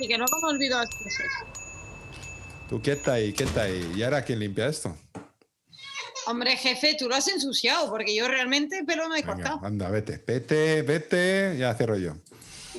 [0.00, 1.26] Y que no las cosas.
[2.70, 3.92] Tú quieta ahí, quieta ahí.
[3.94, 4.96] ¿Y ahora quién limpia esto?
[6.26, 9.60] Hombre, jefe, tú lo has ensuciado porque yo realmente pelo me he Venga, cortado.
[9.66, 11.56] anda, vete, vete, vete.
[11.58, 12.14] Ya cierro yo.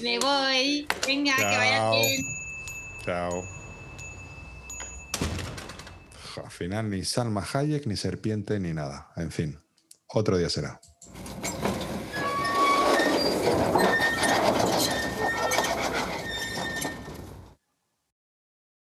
[0.01, 0.87] Me voy.
[1.05, 2.21] Venga, que vaya bien.
[3.05, 3.43] Chao.
[6.43, 9.09] Al final ni Salma Hayek, ni serpiente, ni nada.
[9.15, 9.59] En fin,
[10.07, 10.81] otro día será.